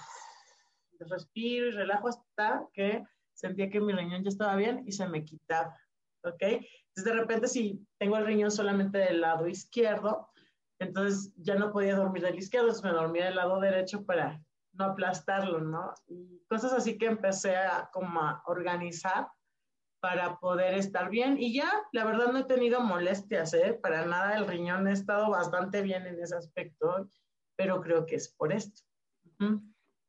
[0.98, 3.04] Respiro y relajo hasta que
[3.34, 5.78] sentía que mi riñón ya estaba bien y se me quitaba,
[6.24, 6.42] ¿ok?
[6.42, 10.30] Entonces, de repente, si tengo el riñón solamente del lado izquierdo,
[10.80, 14.42] entonces ya no podía dormir del izquierdo, me dormía del lado derecho para
[14.74, 15.94] no aplastarlo, ¿no?
[16.08, 19.28] Y cosas así que empecé a como a organizar
[20.02, 21.38] para poder estar bien.
[21.40, 23.80] Y ya, la verdad no he tenido molestias, ¿eh?
[23.82, 27.10] Para nada, el riñón ha estado bastante bien en ese aspecto,
[27.56, 28.82] pero creo que es por esto.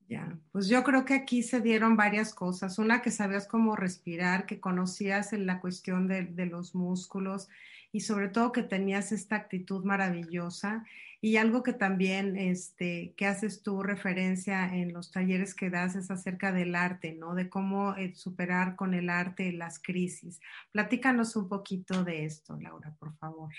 [0.08, 2.78] Ya, pues yo creo que aquí se dieron varias cosas.
[2.78, 7.48] Una, que sabías cómo respirar, que conocías en la cuestión de, de los músculos
[7.96, 10.84] y sobre todo que tenías esta actitud maravillosa
[11.22, 16.10] y algo que también este, que haces tu referencia en los talleres que das es
[16.10, 17.34] acerca del arte, ¿no?
[17.34, 20.40] De cómo eh, superar con el arte las crisis.
[20.72, 23.54] Platícanos un poquito de esto, Laura, por favor.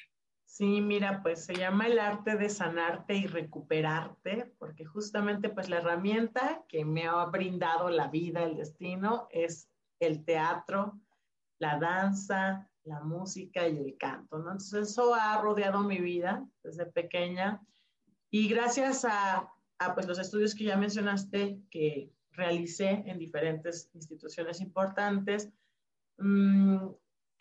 [0.45, 5.77] Sí, mira, pues se llama el arte de sanarte y recuperarte, porque justamente pues la
[5.77, 9.67] herramienta que me ha brindado la vida, el destino, es
[9.99, 10.99] el teatro,
[11.57, 14.51] la danza, la música y el canto, ¿no?
[14.51, 17.61] Entonces eso ha rodeado mi vida desde pequeña
[18.29, 24.61] y gracias a, a pues, los estudios que ya mencionaste que realicé en diferentes instituciones
[24.61, 25.49] importantes,
[26.17, 26.88] mmm,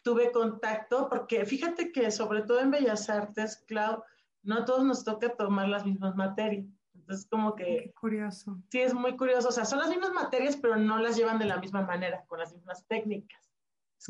[0.02, 4.02] tuve contacto, porque fíjate que sobre todo en Bellas Artes, Clau,
[4.42, 6.66] no a todos nos toca tomar las mismas materias.
[6.94, 7.64] Entonces, como que...
[7.64, 8.56] Qué curioso.
[8.70, 9.48] Sí, es muy curioso.
[9.48, 12.38] O sea, son las mismas materias, pero no las llevan de la misma manera, con
[12.38, 13.45] las mismas técnicas.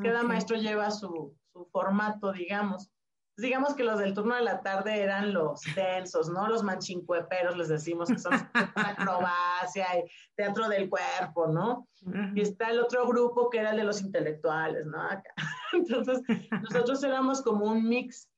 [0.03, 2.91] Cada maestro lleva su, su formato, digamos
[3.39, 6.49] digamos que los del turno de la tarde eran los densos, ¿no?
[6.49, 8.32] Los manchincueperos, les decimos, que son
[8.74, 11.87] acrobacia y teatro del cuerpo, ¿no?
[12.34, 14.99] Y está el otro grupo que era el de los intelectuales, ¿no?
[15.72, 16.22] Entonces,
[16.62, 18.28] nosotros éramos como un mix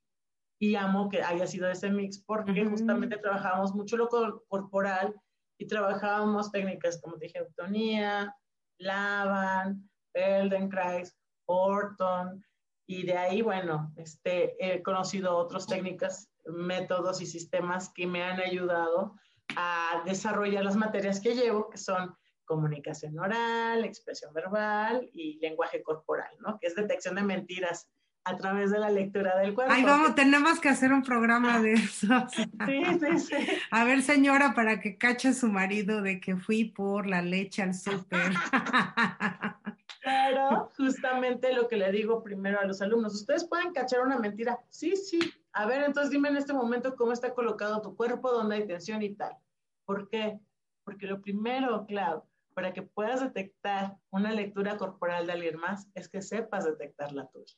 [0.61, 4.09] y amo que haya sido ese mix porque justamente trabajábamos mucho lo
[4.49, 5.14] corporal
[5.61, 8.34] y trabajábamos técnicas como dije, autonía,
[8.78, 11.16] Lavan, Feldenkrais,
[11.49, 12.44] Orton,
[12.86, 18.40] y de ahí, bueno, este, he conocido otras técnicas, métodos y sistemas que me han
[18.40, 19.14] ayudado
[19.57, 26.30] a desarrollar las materias que llevo, que son comunicación oral, expresión verbal y lenguaje corporal,
[26.40, 26.59] ¿no?
[26.59, 27.90] Que es detección de mentiras
[28.24, 29.72] a través de la lectura del cuerpo.
[29.74, 32.07] Ay, vamos, tenemos que hacer un programa de eso.
[32.66, 33.36] Sí, sí, sí.
[33.70, 37.74] A ver, señora, para que cache su marido de que fui por la leche al
[37.74, 38.32] súper.
[40.09, 44.59] Claro, justamente lo que le digo primero a los alumnos, ustedes pueden cachar una mentira.
[44.68, 45.18] Sí, sí.
[45.52, 49.02] A ver, entonces dime en este momento cómo está colocado tu cuerpo, dónde hay tensión
[49.02, 49.36] y tal.
[49.84, 50.40] ¿Por qué?
[50.84, 56.09] Porque lo primero, claro, para que puedas detectar una lectura corporal de alguien más, es
[56.09, 57.54] que sepas detectar la tuya.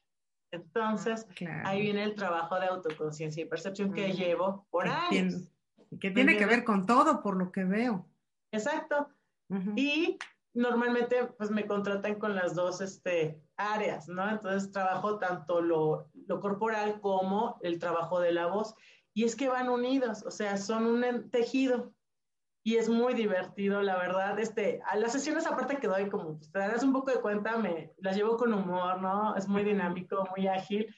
[0.53, 5.49] Entonces, ah, ahí viene el trabajo de autoconciencia y percepción que llevo por años.
[6.01, 8.07] Que tiene que ver con todo, por lo que veo.
[8.53, 9.09] Exacto.
[9.77, 10.19] Y
[10.55, 14.29] normalmente pues me contratan con las dos este, áreas, ¿no?
[14.29, 18.75] Entonces trabajo tanto lo, lo, corporal como el trabajo de la voz.
[19.15, 21.93] Y es que van unidos, o sea, son un tejido.
[22.63, 24.39] Y es muy divertido, la verdad.
[24.39, 27.57] Este, a las sesiones aparte que doy, como pues, te darás un poco de cuenta,
[27.57, 29.35] me las llevo con humor, ¿no?
[29.35, 30.95] Es muy dinámico, muy ágil.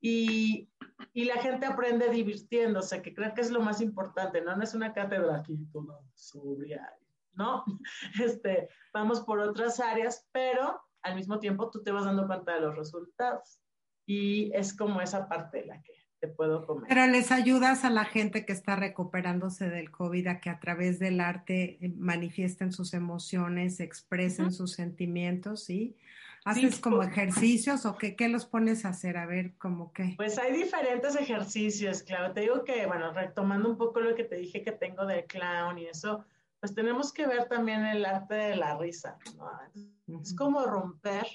[0.00, 0.70] Y,
[1.12, 4.56] y la gente aprende divirtiéndose, que creo que es lo más importante, ¿no?
[4.56, 6.90] No es una cátedra aquí toda sobria
[7.34, 7.64] ¿no?
[8.22, 12.60] Este, vamos por otras áreas, pero al mismo tiempo tú te vas dando cuenta de
[12.60, 13.60] los resultados.
[14.06, 16.86] Y es como esa parte la que te puedo comer.
[16.88, 20.98] Pero les ayudas a la gente que está recuperándose del COVID a que a través
[20.98, 25.96] del arte eh, manifiesten sus emociones, expresen sus sentimientos, ¿sí?
[26.44, 29.16] ¿Haces como pues ejercicios o qué, qué los pones a hacer?
[29.16, 30.14] A ver, como qué.
[30.16, 32.32] Pues hay diferentes ejercicios, claro.
[32.32, 35.78] Te digo que, bueno, retomando un poco lo que te dije que tengo del clown
[35.78, 36.24] y eso,
[36.62, 39.18] pues tenemos que ver también el arte de la risa.
[39.36, 40.20] ¿no?
[40.20, 41.26] Es como romper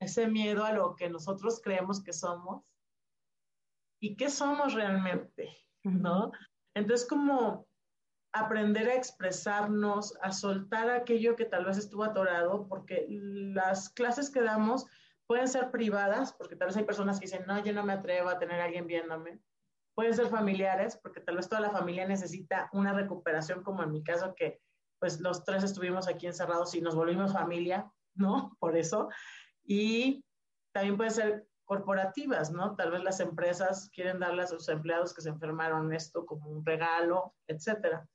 [0.00, 2.64] ese miedo a lo que nosotros creemos que somos
[4.00, 6.32] y qué somos realmente, ¿no?
[6.74, 7.68] Entonces, como
[8.32, 14.42] aprender a expresarnos, a soltar aquello que tal vez estuvo atorado, porque las clases que
[14.42, 14.86] damos
[15.28, 18.30] pueden ser privadas, porque tal vez hay personas que dicen, no, yo no me atrevo
[18.30, 19.38] a tener a alguien viéndome.
[19.94, 24.02] Pueden ser familiares, porque tal vez toda la familia necesita una recuperación, como en mi
[24.02, 24.60] caso, que
[25.02, 28.56] pues los tres estuvimos aquí encerrados y nos volvimos familia, ¿no?
[28.60, 29.08] Por eso.
[29.64, 30.24] Y
[30.72, 32.76] también puede ser corporativas, ¿no?
[32.76, 36.64] Tal vez las empresas quieren darle a sus empleados que se enfermaron esto como un
[36.64, 38.06] regalo, etcétera.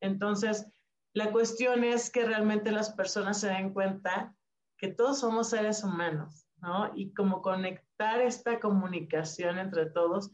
[0.00, 0.66] Entonces,
[1.12, 4.34] la cuestión es que realmente las personas se den cuenta
[4.76, 6.90] que todos somos seres humanos, ¿no?
[6.96, 10.32] Y como conectar esta comunicación entre todos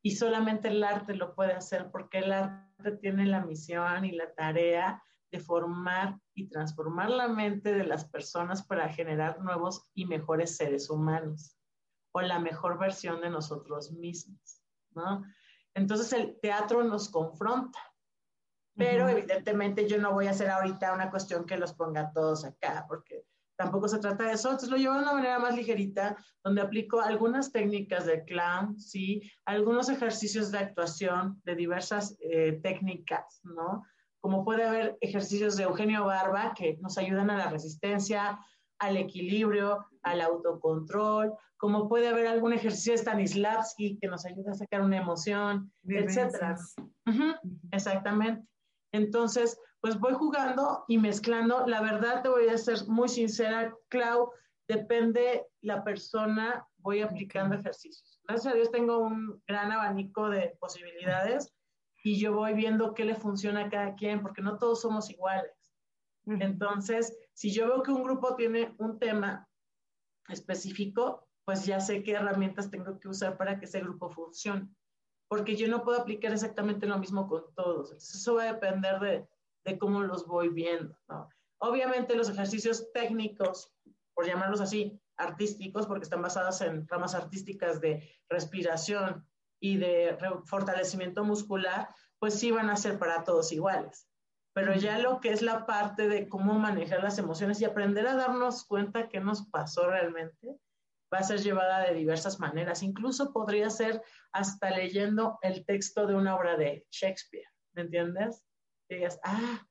[0.00, 4.32] y solamente el arte lo puede hacer porque el arte tiene la misión y la
[4.32, 10.56] tarea de formar y transformar la mente de las personas para generar nuevos y mejores
[10.56, 11.56] seres humanos
[12.12, 14.62] o la mejor versión de nosotros mismos,
[14.94, 15.22] ¿no?
[15.74, 17.78] Entonces el teatro nos confronta,
[18.74, 22.86] pero evidentemente yo no voy a hacer ahorita una cuestión que los ponga todos acá,
[22.88, 23.24] porque
[23.56, 27.00] tampoco se trata de eso, entonces lo llevo de una manera más ligerita, donde aplico
[27.00, 33.84] algunas técnicas de clown, sí, algunos ejercicios de actuación de diversas eh, técnicas, ¿no?
[34.20, 38.38] Como puede haber ejercicios de Eugenio Barba que nos ayudan a la resistencia,
[38.78, 44.54] al equilibrio, al autocontrol, como puede haber algún ejercicio de Stanislavski que nos ayuda a
[44.54, 46.56] sacar una emoción, etcétera.
[47.70, 48.46] exactamente.
[48.92, 51.66] Entonces, pues voy jugando y mezclando.
[51.66, 54.30] La verdad, te voy a ser muy sincera, Clau,
[54.68, 58.20] depende la persona, voy aplicando ejercicios.
[58.26, 61.52] Gracias a Dios tengo un gran abanico de posibilidades
[62.02, 65.52] y yo voy viendo qué le funciona a cada quien, porque no todos somos iguales.
[66.26, 69.48] Entonces, si yo veo que un grupo tiene un tema
[70.28, 74.68] específico, pues ya sé qué herramientas tengo que usar para que ese grupo funcione.
[75.28, 77.90] Porque yo no puedo aplicar exactamente lo mismo con todos.
[77.90, 79.28] Entonces, eso va a depender de,
[79.64, 80.96] de cómo los voy viendo.
[81.08, 81.28] ¿no?
[81.58, 83.72] Obviamente los ejercicios técnicos,
[84.14, 89.26] por llamarlos así, artísticos, porque están basados en ramas artísticas de respiración
[89.60, 91.88] y de fortalecimiento muscular,
[92.18, 94.08] pues sí van a ser para todos iguales.
[94.52, 98.16] Pero ya lo que es la parte de cómo manejar las emociones y aprender a
[98.16, 100.58] darnos cuenta qué nos pasó realmente,
[101.12, 102.82] va a ser llevada de diversas maneras.
[102.82, 104.02] Incluso podría ser
[104.32, 108.42] hasta leyendo el texto de una obra de Shakespeare, ¿me entiendes?
[108.88, 109.66] Que digas, ah,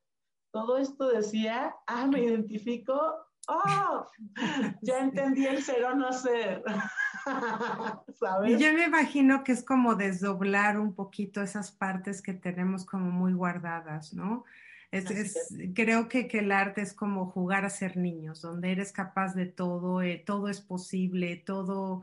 [0.52, 4.06] todo esto decía, ah, me identifico, oh,
[4.82, 6.62] ya entendí el ser o no ser.
[8.18, 8.60] ¿Sabes?
[8.60, 13.32] Yo me imagino que es como desdoblar un poquito esas partes que tenemos como muy
[13.32, 14.44] guardadas, ¿no?
[14.90, 19.34] Es, creo que, que, el arte es como jugar a ser niños, donde eres capaz
[19.34, 22.02] de todo, eh, todo es posible, todo,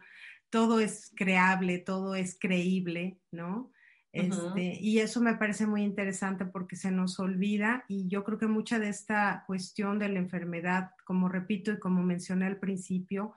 [0.49, 3.71] todo es creable, todo es creíble, ¿no?
[4.13, 8.47] Este, y eso me parece muy interesante porque se nos olvida y yo creo que
[8.47, 13.35] mucha de esta cuestión de la enfermedad, como repito y como mencioné al principio,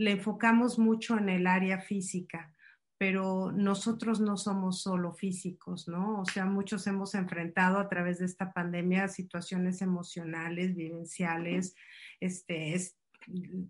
[0.00, 2.54] le enfocamos mucho en el área física,
[2.96, 6.22] pero nosotros no somos solo físicos, ¿no?
[6.22, 11.74] O sea, muchos hemos enfrentado a través de esta pandemia situaciones emocionales, vivenciales,
[12.18, 12.80] este,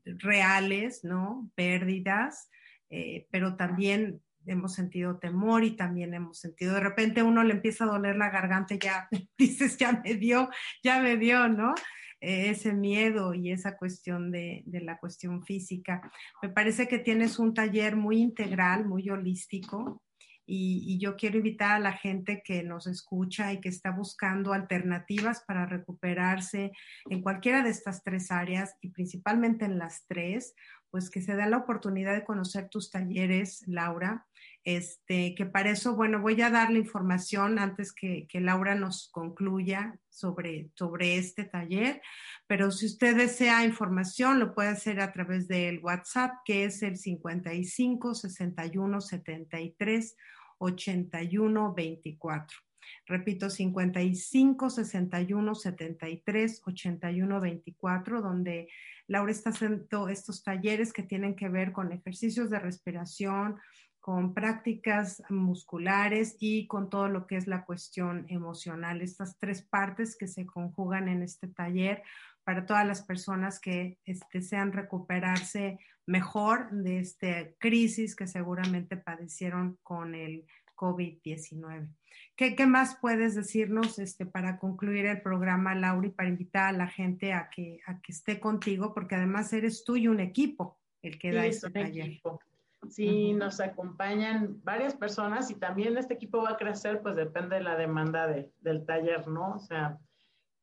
[0.04, 1.50] reales, ¿no?
[1.56, 2.48] Pérdidas,
[2.90, 7.82] eh, pero también hemos sentido temor y también hemos sentido, de repente uno le empieza
[7.82, 10.48] a doler la garganta y ya dices, ya me dio,
[10.84, 11.74] ya me dio, ¿no?
[12.20, 16.02] Eh, ese miedo y esa cuestión de, de, la cuestión física.
[16.42, 20.02] Me parece que tienes un taller muy integral, muy holístico.
[20.44, 24.52] Y, y, yo quiero invitar a la gente que nos escucha y que está buscando
[24.52, 26.72] alternativas para recuperarse
[27.08, 30.54] en cualquiera de estas tres áreas y principalmente en las tres,
[30.90, 34.26] pues que se dé la oportunidad de conocer tus talleres, Laura.
[34.62, 39.08] Este, que para eso, bueno, voy a dar la información antes que, que Laura nos
[39.10, 42.02] concluya sobre, sobre este taller,
[42.46, 46.98] pero si usted desea información, lo puede hacer a través del WhatsApp, que es el
[46.98, 50.16] 55 61 73
[50.58, 52.69] 81 24.
[53.06, 58.68] Repito, 55 61 73 81 24, donde
[59.06, 63.56] Laura está haciendo estos talleres que tienen que ver con ejercicios de respiración,
[64.00, 69.02] con prácticas musculares y con todo lo que es la cuestión emocional.
[69.02, 72.02] Estas tres partes que se conjugan en este taller
[72.44, 79.78] para todas las personas que este, desean recuperarse mejor de esta crisis que seguramente padecieron
[79.82, 80.46] con el
[80.80, 81.88] COVID-19.
[82.36, 86.76] ¿Qué, ¿Qué, más puedes decirnos este, para concluir el programa, Laura, y para invitar a
[86.76, 88.94] la gente a que, a que esté contigo?
[88.94, 92.06] Porque además eres tú y un equipo el que da este taller.
[92.06, 92.40] Equipo.
[92.88, 97.62] Sí, nos acompañan varias personas y también este equipo va a crecer, pues depende de
[97.62, 99.56] la demanda de, del taller, ¿no?
[99.56, 99.98] O sea,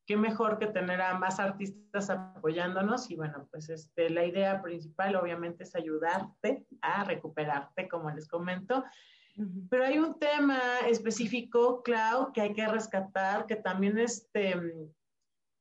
[0.07, 5.15] qué mejor que tener a más artistas apoyándonos y bueno, pues este, la idea principal
[5.15, 8.83] obviamente es ayudarte a recuperarte, como les comento,
[9.69, 14.55] pero hay un tema específico, Clau, que hay que rescatar, que también este,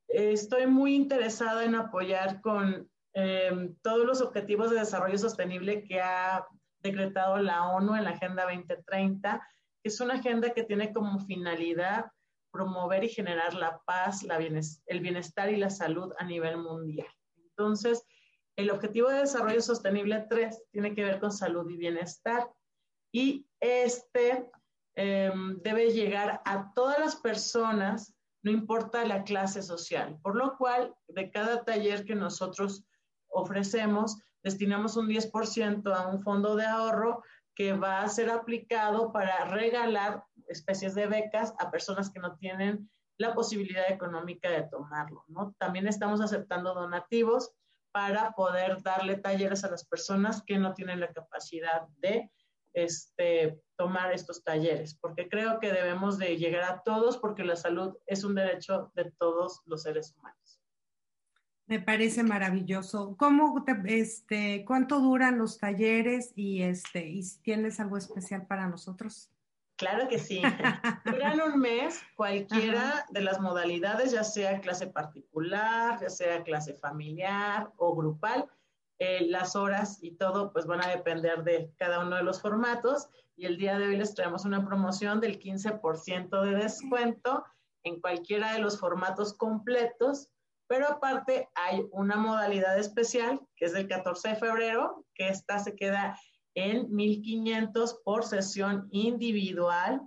[0.09, 6.47] estoy muy interesada en apoyar con eh, todos los objetivos de desarrollo sostenible que ha
[6.83, 9.47] decretado la ONU en la Agenda 2030,
[9.83, 12.07] que es una agenda que tiene como finalidad
[12.51, 17.09] promover y generar la paz, la el bienestar y la salud a nivel mundial.
[17.37, 18.03] Entonces,
[18.57, 22.49] el objetivo de desarrollo sostenible 3 tiene que ver con salud y bienestar
[23.17, 24.51] y este
[24.95, 30.95] em, debe llegar a todas las personas, no importa la clase social, por lo cual
[31.09, 32.85] de cada taller que nosotros
[33.29, 37.23] ofrecemos, destinamos un 10% a un fondo de ahorro
[37.55, 42.91] que va a ser aplicado para regalar especies de becas a personas que no tienen
[43.17, 45.25] la posibilidad económica de tomarlo.
[45.29, 45.55] ¿no?
[45.59, 47.51] También estamos aceptando donativos
[47.93, 52.31] para poder darle talleres a las personas que no tienen la capacidad de
[52.77, 57.97] este, tomar estos talleres, porque creo que debemos de llegar a todos porque la salud
[58.07, 60.61] es un derecho de todos los seres humanos.
[61.67, 63.17] Me parece maravilloso.
[63.19, 69.33] ¿Cómo este, ¿Cuánto duran los talleres y, este, y si tienes algo especial para nosotros?
[69.77, 70.43] Claro que sí.
[71.05, 77.71] Duran un mes cualquiera de las modalidades, ya sea clase particular, ya sea clase familiar
[77.77, 78.49] o grupal.
[78.99, 83.09] Eh, las horas y todo pues van a depender de cada uno de los formatos.
[83.37, 87.45] Y el día de hoy les traemos una promoción del 15% de descuento
[87.83, 90.29] en cualquiera de los formatos completos.
[90.67, 95.77] Pero aparte hay una modalidad especial que es del 14 de febrero, que esta se
[95.77, 96.19] queda
[96.55, 100.01] en 1500 por sesión individual.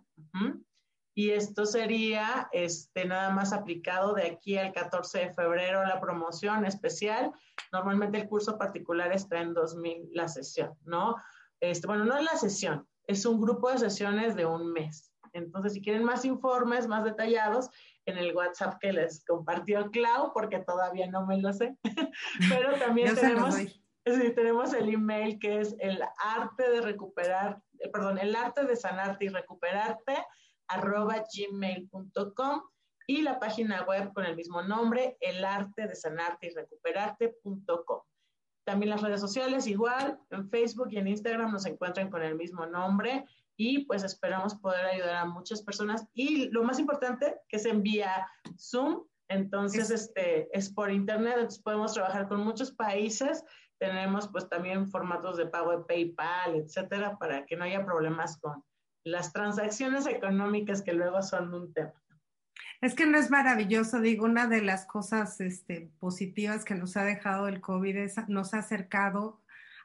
[1.20, 6.64] Y esto sería este, nada más aplicado de aquí al 14 de febrero la promoción
[6.64, 7.34] especial.
[7.74, 11.18] Normalmente el curso particular está en 2000 la sesión, ¿no?
[11.60, 15.12] Este, bueno, no es la sesión, es un grupo de sesiones de un mes.
[15.34, 17.70] Entonces, si quieren más informes, más detallados,
[18.06, 21.76] en el WhatsApp que les compartió Clau, porque todavía no me lo sé,
[22.50, 23.58] pero también tenemos,
[24.06, 29.26] tenemos el email que es el arte de recuperar, eh, perdón, el arte de sanarte
[29.26, 30.16] y recuperarte,
[30.70, 32.62] arroba gmail.com
[33.08, 38.02] y la página web con el mismo nombre, el arte de sanarte y recuperarte.com.
[38.64, 42.68] También las redes sociales igual, en Facebook y en Instagram nos encuentran con el mismo
[42.68, 43.26] nombre
[43.58, 46.08] y pues esperamos poder ayudar a muchas personas.
[46.14, 48.28] Y lo más importante, que se envía
[48.60, 53.44] Zoom, entonces es, este, es por internet, entonces podemos trabajar con muchos países,
[53.80, 58.64] tenemos pues también formatos de pago de PayPal, etcétera, para que no haya problemas con
[59.12, 61.94] las transacciones económicas que luego son un tema.
[62.82, 67.04] Es que no es maravilloso, digo, una de las cosas este, positivas que nos ha
[67.04, 69.39] dejado el COVID es, nos ha acercado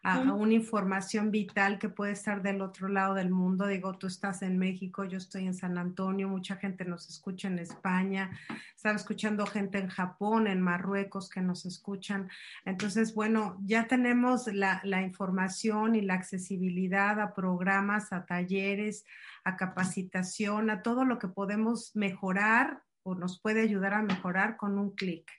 [0.04, 3.66] a, una información vital que puede estar del otro lado del mundo.
[3.66, 7.58] Digo, tú estás en México, yo estoy en San Antonio, mucha gente nos escucha en
[7.58, 8.38] España,
[8.76, 12.28] estaba escuchando gente en Japón, en Marruecos que nos escuchan.
[12.66, 19.06] Entonces, bueno, ya tenemos la, la información y la accesibilidad a programas, a talleres,
[19.42, 24.78] a capacitación, a todo lo que podemos mejorar o nos puede ayudar a mejorar con
[24.78, 25.30] un clic.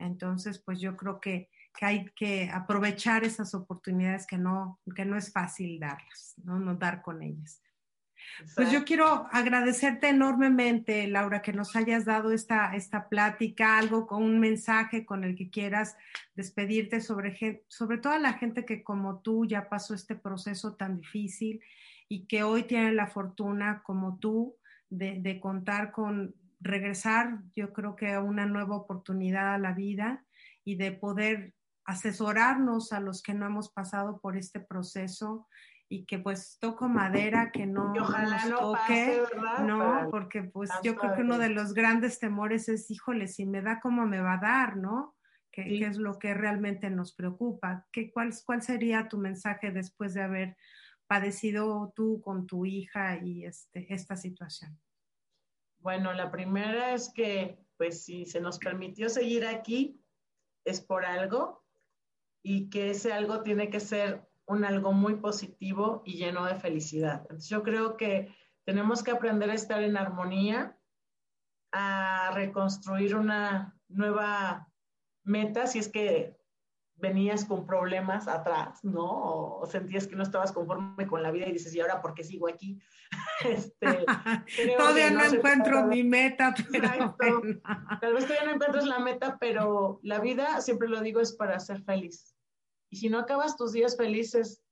[0.00, 1.48] Entonces, pues yo creo que
[1.78, 6.58] que hay que aprovechar esas oportunidades que no, que no es fácil darlas, ¿no?
[6.58, 7.62] no dar con ellas.
[8.56, 14.24] Pues yo quiero agradecerte enormemente, Laura, que nos hayas dado esta, esta plática, algo con
[14.24, 15.96] un mensaje con el que quieras
[16.34, 21.60] despedirte sobre, sobre toda la gente que como tú ya pasó este proceso tan difícil
[22.08, 24.56] y que hoy tiene la fortuna como tú
[24.90, 30.24] de, de contar con regresar, yo creo que a una nueva oportunidad a la vida
[30.64, 31.54] y de poder
[31.88, 35.48] asesorarnos a los que no hemos pasado por este proceso
[35.88, 38.10] y que pues toco madera que no nos
[38.50, 39.22] toque,
[39.62, 43.62] no, porque pues yo creo que uno de los grandes temores es, híjole, si me
[43.62, 45.16] da, ¿cómo me va a dar, no?
[45.50, 47.86] Que, es lo que realmente nos preocupa.
[47.90, 50.56] ¿Qué, cuál, ¿Cuál sería tu mensaje después de haber
[51.06, 54.78] padecido tú con tu hija y este, esta situación?
[55.78, 59.98] Bueno, la primera es que, pues, si se nos permitió seguir aquí,
[60.66, 61.64] es por algo
[62.48, 67.20] y que ese algo tiene que ser un algo muy positivo y lleno de felicidad.
[67.24, 68.34] Entonces yo creo que
[68.64, 70.74] tenemos que aprender a estar en armonía,
[71.72, 74.66] a reconstruir una nueva
[75.24, 76.38] meta, si es que
[76.94, 79.58] venías con problemas atrás, ¿no?
[79.58, 82.24] O sentías que no estabas conforme con la vida y dices, ¿y ahora por qué
[82.24, 82.80] sigo aquí?
[83.44, 84.04] Este,
[84.78, 87.42] todavía no, encuentro mi meta, pero
[88.00, 91.60] tal vez todavía no encuentras la meta, pero la vida, siempre lo digo, es para
[91.60, 92.34] ser feliz.
[92.90, 94.62] Y si no acabas tus días felices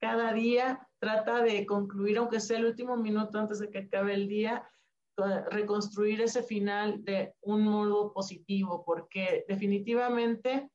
[0.00, 4.28] cada día, trata de concluir, aunque sea el último minuto antes de que acabe el
[4.28, 4.66] día,
[5.50, 10.70] reconstruir ese final de un modo positivo, porque definitivamente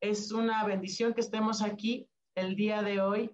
[0.00, 3.30] es una bendición que estemos aquí el día de hoy.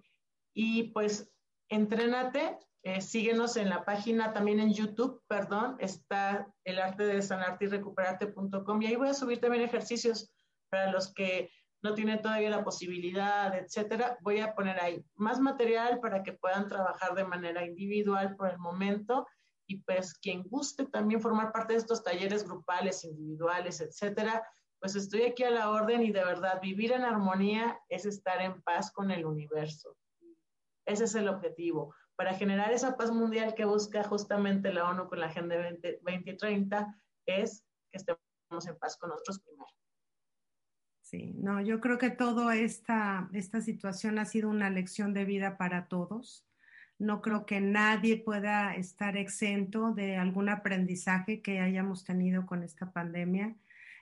[0.54, 1.30] Y pues,
[1.70, 7.66] entrénate, eh, síguenos en la página, también en YouTube, perdón, está el arte de sanarte
[7.66, 10.32] y recuperarte.com y ahí voy a subir también ejercicios
[10.70, 11.50] para los que
[11.82, 14.18] no tienen todavía la posibilidad, etcétera.
[14.20, 18.58] Voy a poner ahí más material para que puedan trabajar de manera individual por el
[18.58, 19.26] momento
[19.66, 24.44] y pues quien guste también formar parte de estos talleres grupales, individuales, etcétera,
[24.80, 28.60] pues estoy aquí a la orden y de verdad vivir en armonía es estar en
[28.62, 29.96] paz con el universo.
[30.86, 35.20] Ese es el objetivo, para generar esa paz mundial que busca justamente la ONU con
[35.20, 39.79] la Agenda 2030, es que estemos en paz con nosotros primero.
[41.10, 45.56] Sí, no, yo creo que toda esta, esta situación ha sido una lección de vida
[45.56, 46.46] para todos.
[47.00, 52.92] No creo que nadie pueda estar exento de algún aprendizaje que hayamos tenido con esta
[52.92, 53.56] pandemia.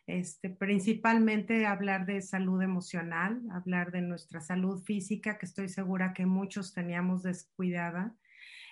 [0.06, 6.26] Este, principalmente hablar de salud emocional, hablar de nuestra salud física, que estoy segura que
[6.26, 8.14] muchos teníamos descuidada,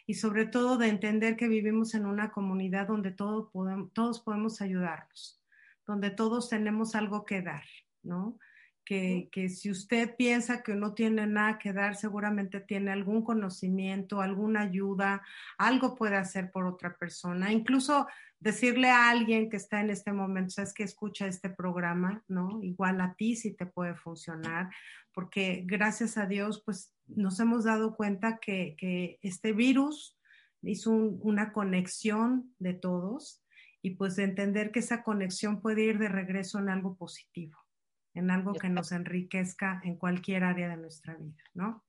[0.07, 5.43] y sobre todo de entender que vivimos en una comunidad donde todos podemos ayudarnos,
[5.87, 7.65] donde todos tenemos algo que dar,
[8.07, 8.39] ¿no?
[8.85, 14.21] Que, que, si usted piensa que no tiene nada que dar, seguramente tiene algún conocimiento,
[14.21, 15.23] alguna ayuda,
[15.59, 17.53] algo puede hacer por otra persona.
[17.53, 18.07] Incluso
[18.39, 22.63] decirle a alguien que está en este momento, sabes que escucha este programa, ¿no?
[22.63, 24.71] Igual a ti si te puede funcionar,
[25.13, 30.17] porque gracias a Dios, pues nos hemos dado cuenta que, que este virus
[30.63, 33.43] hizo una conexión de todos
[33.83, 37.57] y pues de entender que esa conexión puede ir de regreso en algo positivo,
[38.17, 41.85] en algo que nos enriquezca en cualquier área de nuestra vida, ¿no?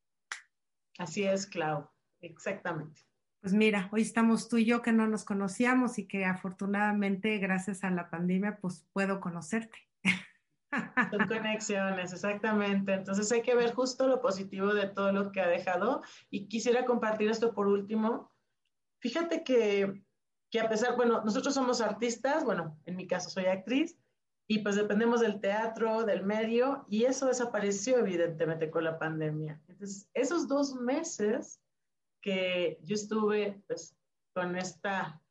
[0.98, 3.02] Así es, Clau, exactamente.
[3.40, 7.86] Pues mira, hoy estamos tú y yo que no nos conocíamos y que afortunadamente gracias
[7.86, 9.78] a la pandemia pues puedo conocerte.
[11.12, 12.94] Son conexiones, exactamente.
[12.94, 16.84] Entonces hay que ver justo lo positivo de todo lo que ha dejado y quisiera
[16.84, 18.34] compartir esto por último.
[19.00, 20.04] Fíjate que,
[20.52, 23.98] que a pesar, bueno, nosotros somos artistas, bueno, en mi caso soy actriz
[24.50, 29.62] y pues dependemos del teatro, del medio y eso desapareció evidentemente con la pandemia.
[29.68, 31.62] Entonces, esos dos meses
[32.22, 33.96] que yo estuve pues,
[34.34, 35.22] con esta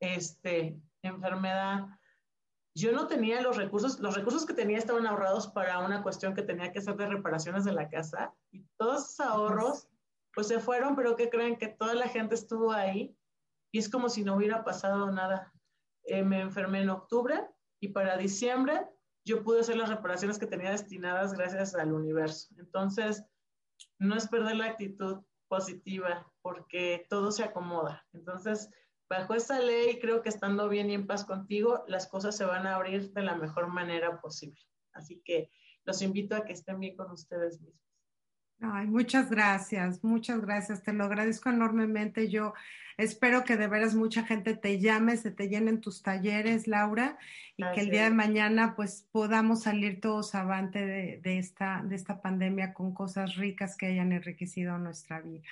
[0.00, 1.86] este, enfermedad,
[2.74, 6.42] yo no tenía los recursos, los recursos que tenía estaban ahorrados para una cuestión que
[6.42, 9.88] tenía que hacer de reparaciones de la casa y todos esos ahorros
[10.34, 13.16] pues se fueron, pero que creen que toda la gente estuvo ahí
[13.72, 15.52] y es como si no hubiera pasado nada.
[16.04, 17.48] Eh, me enfermé en octubre
[17.80, 18.86] y para diciembre
[19.24, 22.54] yo pude hacer las reparaciones que tenía destinadas gracias al universo.
[22.58, 23.24] Entonces,
[23.98, 28.04] no es perder la actitud, positiva, porque todo se acomoda.
[28.12, 28.70] Entonces,
[29.08, 32.66] bajo esa ley, creo que estando bien y en paz contigo, las cosas se van
[32.66, 34.60] a abrir de la mejor manera posible.
[34.92, 35.50] Así que
[35.84, 37.85] los invito a que estén bien con ustedes mismos.
[38.60, 42.30] Ay, muchas gracias, muchas gracias, te lo agradezco enormemente.
[42.30, 42.54] Yo
[42.96, 47.18] espero que de veras mucha gente te llame, se te llenen tus talleres, Laura,
[47.56, 52.22] y que el día de mañana pues podamos salir todos avante de, esta, de esta
[52.22, 55.48] pandemia con cosas ricas que hayan enriquecido nuestra vida.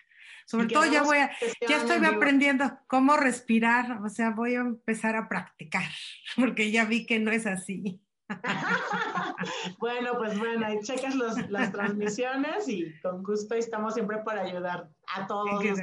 [0.46, 1.30] Sobre todo ya voy a,
[1.68, 5.90] ya estoy aprendiendo cómo respirar, o sea, voy a empezar a practicar,
[6.36, 8.00] porque ya vi que no es así.
[9.78, 15.26] bueno, pues bueno, ahí checas las transmisiones y con gusto estamos siempre para ayudar a
[15.26, 15.80] todos los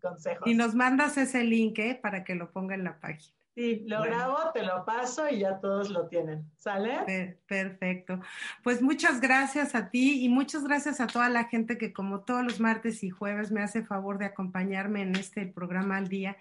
[0.00, 0.46] consejos.
[0.46, 1.98] Y nos mandas ese link ¿eh?
[2.00, 3.36] para que lo ponga en la página.
[3.56, 6.44] Sí, lo grabo, te lo paso y ya todos lo tienen.
[6.58, 7.38] ¿Sale?
[7.46, 8.20] perfecto.
[8.62, 12.44] Pues muchas gracias a ti y muchas gracias a toda la gente que como todos
[12.44, 16.36] los martes y jueves me hace favor de acompañarme en este programa al día.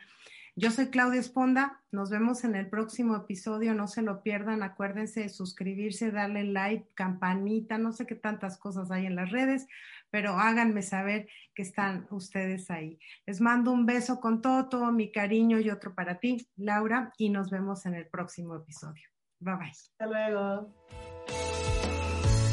[0.57, 5.19] Yo soy Claudia Esponda, nos vemos en el próximo episodio, no se lo pierdan, acuérdense
[5.19, 9.67] de suscribirse, darle like, campanita, no sé qué tantas cosas hay en las redes,
[10.11, 12.97] pero háganme saber que están ustedes ahí.
[13.25, 17.31] Les mando un beso con todo, todo mi cariño y otro para ti, Laura, y
[17.31, 19.09] nos vemos en el próximo episodio.
[19.41, 19.71] Bye bye.
[19.71, 20.73] Hasta luego.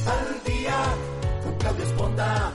[0.08, 0.76] Al día
[1.60, 2.52] Claudia Esponda.